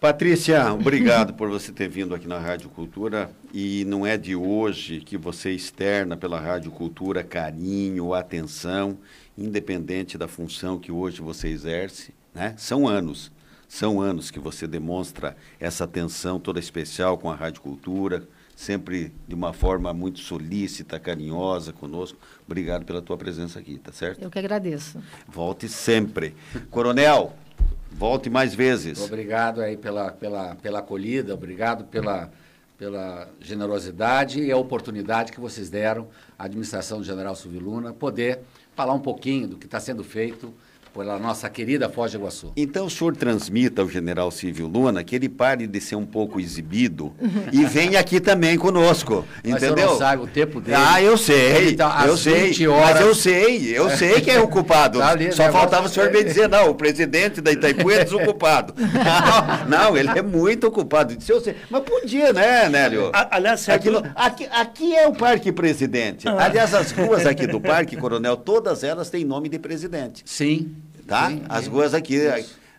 Patrícia, 0.00 0.72
obrigado 0.72 1.34
por 1.34 1.50
você 1.50 1.70
ter 1.70 1.86
vindo 1.86 2.14
aqui 2.14 2.26
na 2.26 2.38
Rádio 2.38 2.70
Cultura. 2.70 3.30
E 3.52 3.84
não 3.84 4.06
é 4.06 4.16
de 4.16 4.34
hoje 4.34 5.02
que 5.02 5.14
você 5.14 5.50
externa 5.50 6.16
pela 6.16 6.40
Rádio 6.40 6.70
Cultura 6.70 7.22
carinho, 7.22 8.14
atenção, 8.14 8.96
independente 9.36 10.16
da 10.16 10.26
função 10.26 10.78
que 10.78 10.90
hoje 10.90 11.20
você 11.20 11.48
exerce. 11.48 12.14
Né? 12.34 12.54
São 12.56 12.88
anos, 12.88 13.30
são 13.68 14.00
anos 14.00 14.30
que 14.30 14.40
você 14.40 14.66
demonstra 14.66 15.36
essa 15.60 15.84
atenção 15.84 16.40
toda 16.40 16.58
especial 16.58 17.18
com 17.18 17.30
a 17.30 17.34
Rádio 17.34 17.60
Cultura, 17.60 18.26
sempre 18.56 19.12
de 19.28 19.34
uma 19.34 19.52
forma 19.52 19.92
muito 19.92 20.20
solícita, 20.20 20.98
carinhosa 20.98 21.74
conosco. 21.74 22.18
Obrigado 22.46 22.86
pela 22.86 23.02
tua 23.02 23.18
presença 23.18 23.58
aqui, 23.58 23.76
tá 23.76 23.92
certo? 23.92 24.22
Eu 24.22 24.30
que 24.30 24.38
agradeço. 24.38 24.98
Volte 25.28 25.68
sempre. 25.68 26.34
Coronel, 26.70 27.34
Volte 27.90 28.30
mais 28.30 28.54
vezes. 28.54 29.00
Obrigado 29.00 29.60
aí 29.60 29.76
pela, 29.76 30.10
pela, 30.10 30.54
pela 30.54 30.78
acolhida, 30.78 31.34
obrigado 31.34 31.84
pela, 31.84 32.30
pela 32.78 33.28
generosidade 33.40 34.40
e 34.40 34.50
a 34.50 34.56
oportunidade 34.56 35.32
que 35.32 35.40
vocês 35.40 35.68
deram 35.68 36.08
à 36.38 36.44
administração 36.44 36.98
do 36.98 37.04
general 37.04 37.34
Silvio 37.34 37.60
Luna 37.60 37.92
poder 37.92 38.40
falar 38.74 38.94
um 38.94 39.00
pouquinho 39.00 39.48
do 39.48 39.58
que 39.58 39.66
está 39.66 39.78
sendo 39.78 40.02
feito 40.02 40.54
pela 40.92 41.18
nossa 41.18 41.48
querida 41.48 41.88
Foz 41.88 42.12
do 42.12 42.18
Iguaçu. 42.18 42.52
Então 42.56 42.86
o 42.86 42.90
senhor 42.90 43.16
transmita 43.16 43.82
ao 43.82 43.88
general 43.88 44.30
Civil 44.30 44.66
Luna 44.66 45.04
que 45.04 45.14
ele 45.14 45.28
pare 45.28 45.66
de 45.66 45.80
ser 45.80 45.96
um 45.96 46.04
pouco 46.04 46.40
exibido 46.40 47.12
e 47.52 47.64
venha 47.64 48.00
aqui 48.00 48.20
também 48.20 48.58
conosco, 48.58 49.24
mas 49.44 49.62
entendeu? 49.62 49.86
Mas 49.86 49.92
não 49.92 49.98
sabe 49.98 50.22
o 50.22 50.26
tempo 50.26 50.60
dele. 50.60 50.76
Ah, 50.76 51.00
eu 51.00 51.16
sei, 51.16 51.76
tá 51.76 52.04
eu 52.06 52.16
sei, 52.16 52.66
horas... 52.66 52.94
mas 52.94 53.00
eu 53.00 53.14
sei, 53.14 53.78
eu 53.78 53.90
sei 53.90 54.20
que 54.20 54.30
é 54.30 54.40
ocupado. 54.40 54.98
tá 54.98 55.10
ali, 55.10 55.32
Só 55.32 55.50
faltava 55.50 55.86
o 55.86 55.88
senhor 55.88 56.10
me 56.10 56.24
dizer, 56.24 56.48
não, 56.48 56.70
o 56.70 56.74
presidente 56.74 57.40
da 57.40 57.52
Itaipu 57.52 57.90
é 57.90 58.02
desocupado. 58.04 58.74
não, 59.68 59.90
não, 59.90 59.96
ele 59.96 60.10
é 60.10 60.22
muito 60.22 60.66
ocupado. 60.66 61.16
Disse, 61.16 61.32
eu 61.32 61.40
sei. 61.40 61.54
Mas 61.70 61.82
podia, 61.82 62.32
né, 62.32 62.68
Nélio? 62.68 63.10
aliás, 63.12 63.68
aqui, 63.68 63.88
aqui, 64.14 64.48
aqui, 64.50 64.94
é 64.96 65.06
o 65.06 65.12
Parque 65.12 65.52
Presidente. 65.52 66.28
Ah. 66.28 66.44
Aliás, 66.44 66.74
as 66.74 66.90
ruas 66.90 67.26
aqui 67.26 67.46
do 67.46 67.60
Parque 67.60 67.96
Coronel, 67.96 68.36
todas 68.36 68.82
elas 68.82 69.10
têm 69.10 69.24
nome 69.24 69.48
de 69.48 69.58
presidente. 69.58 70.22
Sim 70.24 70.79
tá? 71.10 71.32
As 71.48 71.66
ruas 71.66 71.92
aqui, 71.92 72.20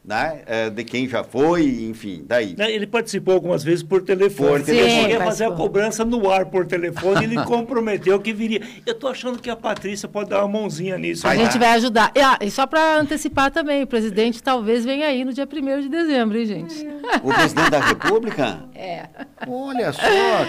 né? 0.04 0.42
É, 0.48 0.70
de 0.70 0.84
quem 0.84 1.08
já 1.08 1.24
foi, 1.24 1.86
enfim, 1.90 2.24
daí. 2.26 2.56
Né, 2.58 2.72
ele 2.72 2.88
participou 2.88 3.36
algumas 3.36 3.64
vezes 3.64 3.84
por 3.84 4.02
telefone. 4.02 4.50
Por 4.50 4.64
telefone. 4.64 4.92
Ele 4.92 5.02
queria 5.02 5.20
fazer 5.20 5.46
a 5.46 5.52
cobrança 5.52 6.04
no 6.04 6.30
ar 6.30 6.46
por 6.48 6.66
telefone, 6.66 7.24
ele 7.24 7.44
comprometeu 7.44 8.20
que 8.20 8.34
viria. 8.34 8.62
Eu 8.86 8.94
estou 8.94 9.10
achando 9.10 9.40
que 9.40 9.50
a 9.50 9.56
Patrícia 9.56 10.10
pode 10.10 10.30
dar 10.30 10.40
uma 10.44 10.60
mãozinha 10.60 10.98
nisso. 10.98 11.28
A 11.28 11.36
gente 11.36 11.58
vai 11.58 11.70
ajudar. 11.74 12.12
Ah, 12.18 12.40
e 12.42 12.50
só 12.50 12.66
para 12.66 13.00
antecipar 13.00 13.52
também, 13.52 13.84
o 13.84 13.88
presidente 13.88 14.42
talvez 14.42 14.84
venha 14.84 15.06
aí 15.06 15.24
no 15.24 15.34
dia 15.34 15.48
1 15.48 15.82
de 15.82 15.90
dezembro, 15.90 16.38
hein, 16.38 16.46
gente? 16.46 16.88
O 17.24 17.34
presidente 17.34 17.70
da 17.70 17.80
República? 17.80 18.62
É. 18.82 19.08
Olha 19.48 19.94
só, 19.94 20.02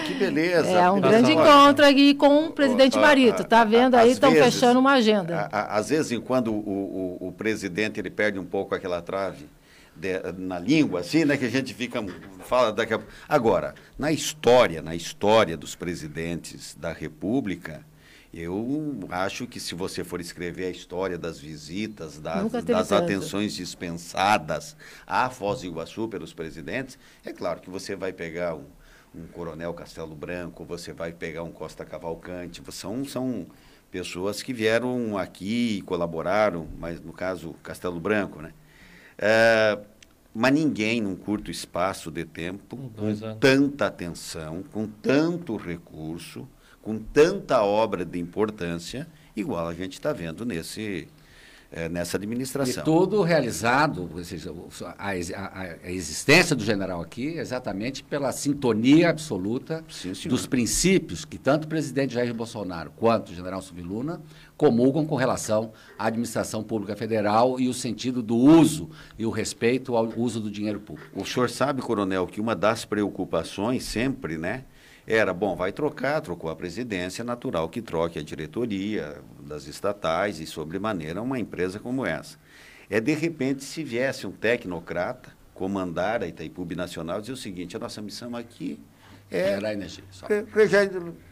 que 0.07 0.15
beleza. 0.15 0.67
É 0.71 0.89
um 0.89 0.99
grande 0.99 1.31
encontro 1.31 1.85
aqui 1.85 2.15
com 2.15 2.47
o 2.47 2.51
presidente 2.51 2.97
Marito. 2.97 3.43
Tá 3.43 3.63
vendo 3.63 3.93
aí? 3.93 4.09
Estão 4.09 4.31
fechando 4.31 4.79
uma 4.79 4.93
agenda. 4.93 5.47
Às 5.51 5.89
vezes, 5.89 6.17
quando 6.25 6.51
o, 6.51 7.17
o, 7.21 7.27
o 7.27 7.31
presidente 7.31 7.99
ele 7.99 8.09
perde 8.09 8.39
um 8.39 8.45
pouco 8.45 8.73
aquela 8.73 9.03
trave, 9.03 9.45
de, 9.95 10.31
na 10.37 10.59
língua, 10.59 11.01
assim, 11.01 11.25
né? 11.25 11.37
Que 11.37 11.45
a 11.45 11.49
gente 11.49 11.73
fica, 11.73 12.03
fala 12.45 12.71
daqui 12.71 12.93
a 12.93 13.01
Agora, 13.27 13.75
na 13.97 14.11
história, 14.11 14.81
na 14.81 14.95
história 14.95 15.55
dos 15.55 15.75
presidentes 15.75 16.75
da 16.75 16.91
República, 16.91 17.85
eu 18.33 18.99
acho 19.11 19.45
que 19.45 19.59
se 19.59 19.75
você 19.75 20.03
for 20.03 20.19
escrever 20.19 20.65
a 20.65 20.69
história 20.71 21.19
das 21.19 21.39
visitas, 21.39 22.17
das, 22.17 22.51
das 22.63 22.91
atenções 22.91 23.53
dispensadas 23.53 24.75
à 25.05 25.29
Foz 25.29 25.61
do 25.61 25.67
Iguaçu 25.67 26.07
pelos 26.07 26.33
presidentes, 26.33 26.97
é 27.23 27.31
claro 27.31 27.61
que 27.61 27.69
você 27.69 27.95
vai 27.95 28.11
pegar 28.11 28.55
um, 28.55 28.65
um 29.13 29.27
Coronel 29.27 29.71
Castelo 29.75 30.15
Branco, 30.15 30.65
você 30.65 30.91
vai 30.91 31.11
pegar 31.11 31.43
um 31.43 31.51
Costa 31.51 31.85
Cavalcante, 31.85 32.63
são, 32.71 33.05
são 33.05 33.45
pessoas 33.91 34.41
que 34.41 34.51
vieram 34.51 35.15
aqui 35.15 35.77
e 35.77 35.81
colaboraram, 35.83 36.67
mas 36.79 36.99
no 36.99 37.13
caso 37.13 37.53
Castelo 37.61 37.99
Branco, 37.99 38.41
né? 38.41 38.51
É, 39.17 39.77
mas 40.33 40.53
ninguém, 40.53 41.01
num 41.01 41.15
curto 41.15 41.51
espaço 41.51 42.09
de 42.09 42.25
tempo, 42.25 42.77
com 42.97 43.15
tanta 43.39 43.85
atenção, 43.85 44.63
com 44.71 44.87
tanto 44.87 45.55
recurso, 45.55 46.47
com 46.81 46.97
tanta 46.97 47.61
obra 47.61 48.03
de 48.03 48.19
importância, 48.19 49.07
igual 49.35 49.67
a 49.67 49.73
gente 49.73 49.93
está 49.93 50.11
vendo 50.11 50.43
nesse, 50.43 51.07
é, 51.73 51.89
nessa 51.89 52.17
administração. 52.17 52.83
E 52.83 52.85
tudo 52.85 53.23
realizado, 53.23 54.07
ou 54.13 54.23
seja, 54.23 54.53
a, 54.97 55.09
a, 55.09 55.61
a, 55.83 55.91
existência 55.91 56.55
do 56.55 56.63
general 56.63 57.01
aqui 57.01 57.37
exatamente 57.37 58.03
pela 58.03 58.31
sintonia 58.31 59.09
absoluta 59.09 59.83
Sim, 59.89 60.13
dos 60.29 60.45
princípios 60.45 61.25
que 61.25 61.39
tanto 61.39 61.65
o 61.65 61.67
presidente 61.67 62.13
Jair 62.13 62.33
Bolsonaro 62.33 62.91
quanto 62.95 63.31
o 63.31 63.35
general 63.35 63.59
Subiluna 63.59 64.21
comulgam 64.55 65.03
com 65.03 65.15
relação 65.15 65.73
à 65.97 66.05
administração 66.07 66.63
pública 66.63 66.95
federal 66.95 67.59
e 67.59 67.67
o 67.67 67.73
sentido 67.73 68.21
do 68.21 68.37
uso 68.37 68.89
e 69.17 69.25
o 69.25 69.31
respeito 69.31 69.97
ao 69.97 70.07
uso 70.15 70.39
do 70.39 70.51
dinheiro 70.51 70.79
público. 70.79 71.09
O 71.19 71.25
senhor 71.25 71.49
sabe, 71.49 71.81
coronel, 71.81 72.27
que 72.27 72.39
uma 72.39 72.55
das 72.55 72.85
preocupações 72.85 73.83
sempre, 73.83 74.37
né, 74.37 74.65
era, 75.05 75.33
bom, 75.33 75.55
vai 75.55 75.71
trocar, 75.71 76.21
trocou 76.21 76.49
a 76.49 76.55
presidência, 76.55 77.23
natural 77.23 77.67
que 77.67 77.81
troque 77.81 78.19
a 78.19 78.23
diretoria 78.23 79.21
das 79.39 79.67
estatais 79.67 80.39
e, 80.39 80.45
sobremaneira, 80.45 81.21
uma 81.21 81.37
empresa 81.37 81.79
como 81.79 82.05
essa. 82.05 82.37
É, 82.89 83.01
de 83.01 83.13
repente, 83.13 83.63
se 83.63 83.83
viesse 83.83 84.25
um 84.25 84.31
tecnocrata 84.31 85.31
comandar 85.53 86.23
a 86.23 86.27
Itaipu 86.27 86.65
Nacional, 86.75 87.21
dizer 87.21 87.33
o 87.33 87.37
seguinte, 87.37 87.75
a 87.75 87.79
nossa 87.79 88.01
missão 88.01 88.35
aqui 88.35 88.79
é, 89.29 89.55
gerar 89.55 89.73
energia. 89.73 90.03
Só. 90.11 90.27
É, 90.27 90.43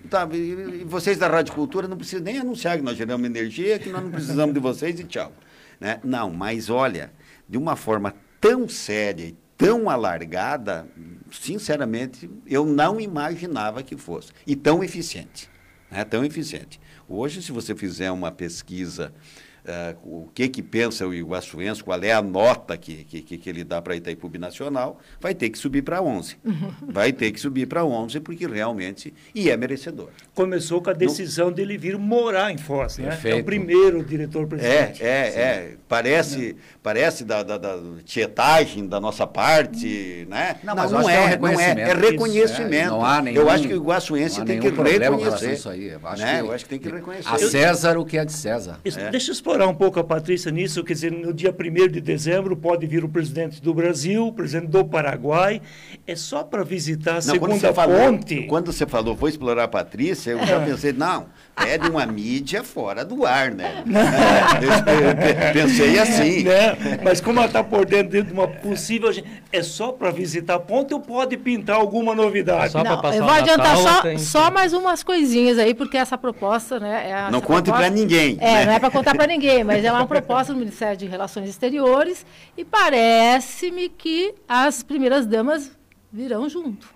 tá, 0.10 0.28
e 0.34 0.84
vocês 0.86 1.18
da 1.18 1.28
Rádio 1.28 1.54
Cultura 1.54 1.88
não 1.88 1.98
precisam 1.98 2.24
nem 2.24 2.40
anunciar 2.40 2.78
que 2.78 2.84
nós 2.84 2.98
geramos 2.98 3.26
energia, 3.26 3.78
que 3.78 3.90
nós 3.90 4.04
não 4.04 4.12
precisamos 4.12 4.54
de 4.54 4.60
vocês 4.60 5.00
e 5.00 5.04
tchau. 5.04 5.32
Né? 5.80 6.00
Não, 6.04 6.32
mas 6.32 6.70
olha, 6.70 7.12
de 7.48 7.58
uma 7.58 7.76
forma 7.76 8.14
tão 8.40 8.68
séria 8.68 9.26
e 9.26 9.36
tão 9.62 9.89
alargada, 9.91 10.88
sinceramente, 11.32 12.28
eu 12.47 12.65
não 12.65 13.00
imaginava 13.00 13.84
que 13.84 13.95
fosse. 13.95 14.32
E 14.45 14.56
tão 14.56 14.84
eficiente. 14.84 15.47
Né? 15.89 16.04
Tão 16.04 16.26
eficiente. 16.26 16.80
Hoje, 17.08 17.43
se 17.43 17.52
você 17.52 17.76
fizer 17.76 18.10
uma 18.12 18.32
pesquisa 18.32 19.13
Uh, 19.62 20.24
o 20.24 20.30
que 20.34 20.50
que 20.50 20.63
pensa 20.63 21.08
o 21.08 21.13
iguaçuense, 21.13 21.84
qual 21.84 22.02
é 22.02 22.12
a 22.12 22.21
nota 22.21 22.76
que, 22.76 23.04
que, 23.04 23.38
que 23.38 23.50
ele 23.50 23.63
dá 23.63 23.80
para 23.80 23.95
Itaipu 23.95 24.32
Nacional, 24.39 25.00
vai 25.19 25.36
ter 25.36 25.50
que 25.50 25.58
subir 25.58 25.84
para 25.84 26.02
11. 26.02 26.38
Uhum. 26.43 26.71
Vai 26.88 27.13
ter 27.13 27.32
que 27.32 27.39
subir 27.39 27.67
para 27.67 27.86
11, 27.86 28.19
porque 28.21 28.47
realmente, 28.47 29.13
e 29.36 29.52
é 29.52 29.58
merecedor. 29.58 30.10
Começou 30.34 30.82
com 30.82 30.89
a 30.89 30.93
decisão 30.93 31.47
Não... 31.47 31.54
dele 31.54 31.78
vir 31.78 31.97
morar 31.97 32.52
em 32.52 32.58
Foz, 32.58 32.97
né? 32.97 33.19
É 33.24 33.36
o 33.36 33.43
primeiro 33.43 34.04
diretor-presidente. 34.04 35.04
É, 35.04 35.08
é, 35.08 35.41
é. 35.41 35.74
Parece, 35.88 36.56
parece 36.82 37.24
da, 37.24 37.43
da, 37.43 37.58
da, 37.58 37.78
tietagem 38.04 38.88
da 38.88 39.00
nossa 39.00 39.28
parte, 39.28 40.26
né? 40.30 40.56
Não, 40.63 40.76
mas 40.76 40.91
não, 40.91 41.02
não 41.02 41.10
é, 41.10 41.34
é 41.34 41.38
não 41.38 41.47
é, 41.47 41.71
é 41.82 41.93
reconhecimento. 41.93 42.74
Isso, 42.74 42.74
é. 42.74 42.86
Não 42.88 43.06
há 43.06 43.21
nenhum, 43.21 43.41
eu 43.41 43.50
acho 43.50 43.67
que 43.67 43.74
o 43.74 43.78
iguaçuense 43.78 44.43
tem 44.43 44.60
que 44.60 44.69
reconhecer. 44.69 45.54
Isso 45.54 45.69
aí. 45.69 45.89
Eu 45.89 46.00
acho, 46.04 46.24
né? 46.24 46.36
que, 46.36 46.47
eu 46.47 46.52
acho 46.52 46.63
que 46.63 46.69
tem 46.69 46.80
que 46.80 46.89
reconhecer. 46.89 47.30
A 47.30 47.38
César 47.38 47.97
o 47.97 48.06
que 48.06 48.17
é 48.17 48.26
de 48.26 48.34
César. 48.34 48.80
Isso, 48.84 49.00
é. 49.00 49.12
Deixa 49.12 49.30
eu 49.30 49.34
explorar 49.52 49.68
um 49.68 49.74
pouco 49.74 50.00
a 50.00 50.04
Patrícia 50.04 50.50
nisso, 50.50 50.82
quer 50.82 50.94
dizer, 50.94 51.12
no 51.12 51.34
dia 51.34 51.54
1 51.54 51.88
de 51.90 52.00
dezembro 52.00 52.56
pode 52.56 52.88
vir 52.88 53.04
o 53.04 53.10
presidente 53.10 53.62
do 53.62 53.74
Brasil, 53.74 54.28
o 54.28 54.32
presidente 54.32 54.70
do 54.70 54.86
Paraguai, 54.86 55.62
é 56.08 56.16
só 56.16 56.42
para 56.42 56.64
visitar 56.64 57.12
a 57.12 57.14
não, 57.16 57.22
segunda 57.22 57.60
quando 57.60 57.74
falou, 57.74 57.98
ponte. 57.98 58.44
Quando 58.44 58.72
você 58.72 58.86
falou, 58.86 59.14
vou 59.14 59.28
explorar 59.28 59.66
a 59.66 59.68
Patrícia, 59.68 60.32
eu 60.32 60.40
é. 60.40 60.46
já 60.46 60.60
pensei, 60.62 60.94
não, 60.94 61.26
pede 61.54 61.90
uma 61.90 62.06
mídia 62.06 62.64
fora 62.64 63.04
do 63.04 63.26
ar, 63.26 63.52
né? 63.52 63.84
É, 64.92 65.52
pensei 65.54 66.00
assim. 66.00 66.44
Né? 66.44 67.00
Mas 67.04 67.20
como 67.20 67.40
ela 67.40 67.48
está 67.48 67.64
por 67.64 67.86
dentro 67.86 68.24
de 68.24 68.32
uma 68.34 68.48
possível... 68.48 69.12
É 69.52 69.62
só 69.62 69.92
para 69.92 70.12
visitar 70.12 70.56
a 70.56 70.60
ponte 70.60 70.94
ou 70.94 71.00
pode 71.00 71.36
pintar 71.38 71.76
alguma 71.76 72.16
novidade? 72.16 72.74
Não, 72.74 72.84
eu 73.14 73.24
vou 73.24 73.30
adiantar 73.30 73.76
Natal, 73.78 74.18
só, 74.18 74.18
só 74.18 74.52
mais 74.52 74.74
umas 74.74 75.04
coisinhas 75.04 75.58
aí, 75.58 75.74
porque 75.74 75.98
essa 75.98 76.18
proposta, 76.18 76.80
né? 76.80 77.10
É 77.10 77.32
não 77.32 77.42
conte 77.42 77.70
para 77.70 77.90
ninguém. 77.90 78.38
É, 78.40 78.54
né? 78.54 78.66
não 78.66 78.74
é 78.74 78.80
para 78.80 78.90
contar 78.90 79.16
para 79.16 79.28
ninguém, 79.28 79.41
mas 79.66 79.84
é 79.84 79.92
uma 79.92 80.06
proposta 80.06 80.54
do 80.54 80.60
Ministério 80.60 80.98
de 80.98 81.06
Relações 81.06 81.50
Exteriores 81.50 82.26
e 82.58 82.64
parece-me 82.64 83.90
que 83.90 84.34
as 84.48 84.84
primeiras 84.84 85.26
damas 85.26 85.72
virão 86.12 86.48
junto. 86.48 86.88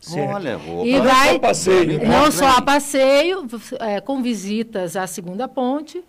Certo. 0.00 0.34
Olha, 0.34 0.56
roupa. 0.56 0.86
E 0.86 0.98
vai, 0.98 1.26
não 1.26 1.32
só 1.32 1.38
passeio, 1.38 2.08
não 2.08 2.32
só 2.32 2.46
a 2.46 2.62
passeio 2.62 3.46
é, 3.80 4.00
com 4.00 4.22
visitas 4.22 4.96
à 4.96 5.06
segunda 5.06 5.46
ponte 5.46 6.02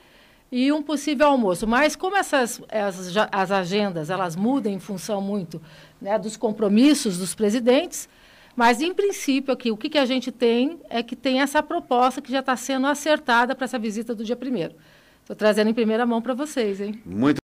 e 0.52 0.72
um 0.72 0.82
possível 0.82 1.28
almoço. 1.28 1.68
Mas 1.68 1.96
como 1.96 2.16
essas 2.16 2.62
as, 2.72 3.18
as 3.32 3.52
agendas 3.52 4.10
elas 4.10 4.36
mudam 4.36 4.72
em 4.72 4.80
função 4.80 5.22
muito 5.22 5.62
né, 6.02 6.18
dos 6.18 6.38
compromissos 6.38 7.18
dos 7.18 7.36
presidentes, 7.36 8.08
mas 8.56 8.82
em 8.82 8.94
princípio 8.94 9.54
aqui 9.54 9.72
o 9.72 9.78
que, 9.78 9.90
que 9.90 9.98
a 9.98 10.06
gente 10.06 10.32
tem 10.32 10.80
é 10.90 11.04
que 11.04 11.16
tem 11.16 11.42
essa 11.42 11.62
proposta 11.62 12.22
que 12.22 12.32
já 12.32 12.40
está 12.40 12.56
sendo 12.56 12.88
acertada 12.88 13.56
para 13.56 13.66
essa 13.66 13.80
visita 13.80 14.16
do 14.16 14.24
dia 14.24 14.38
primeiro. 14.38 14.76
Estou 15.22 15.36
trazendo 15.36 15.70
em 15.70 15.74
primeira 15.74 16.06
mão 16.06 16.22
para 16.22 16.34
vocês, 16.34 16.82
hein? 16.82 17.02
Muito. 17.06 17.42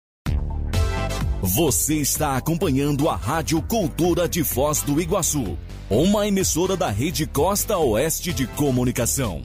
Você 1.42 1.96
está 1.96 2.38
acompanhando 2.38 3.10
a 3.10 3.16
Rádio 3.16 3.62
Cultura 3.62 4.30
de 4.30 4.44
Foz 4.44 4.82
do 4.82 5.02
Iguaçu, 5.02 5.58
uma 5.90 6.26
emissora 6.26 6.78
da 6.78 6.90
Rede 6.90 7.28
Costa 7.28 7.78
Oeste 7.78 8.32
de 8.32 8.48
Comunicação. 8.48 9.42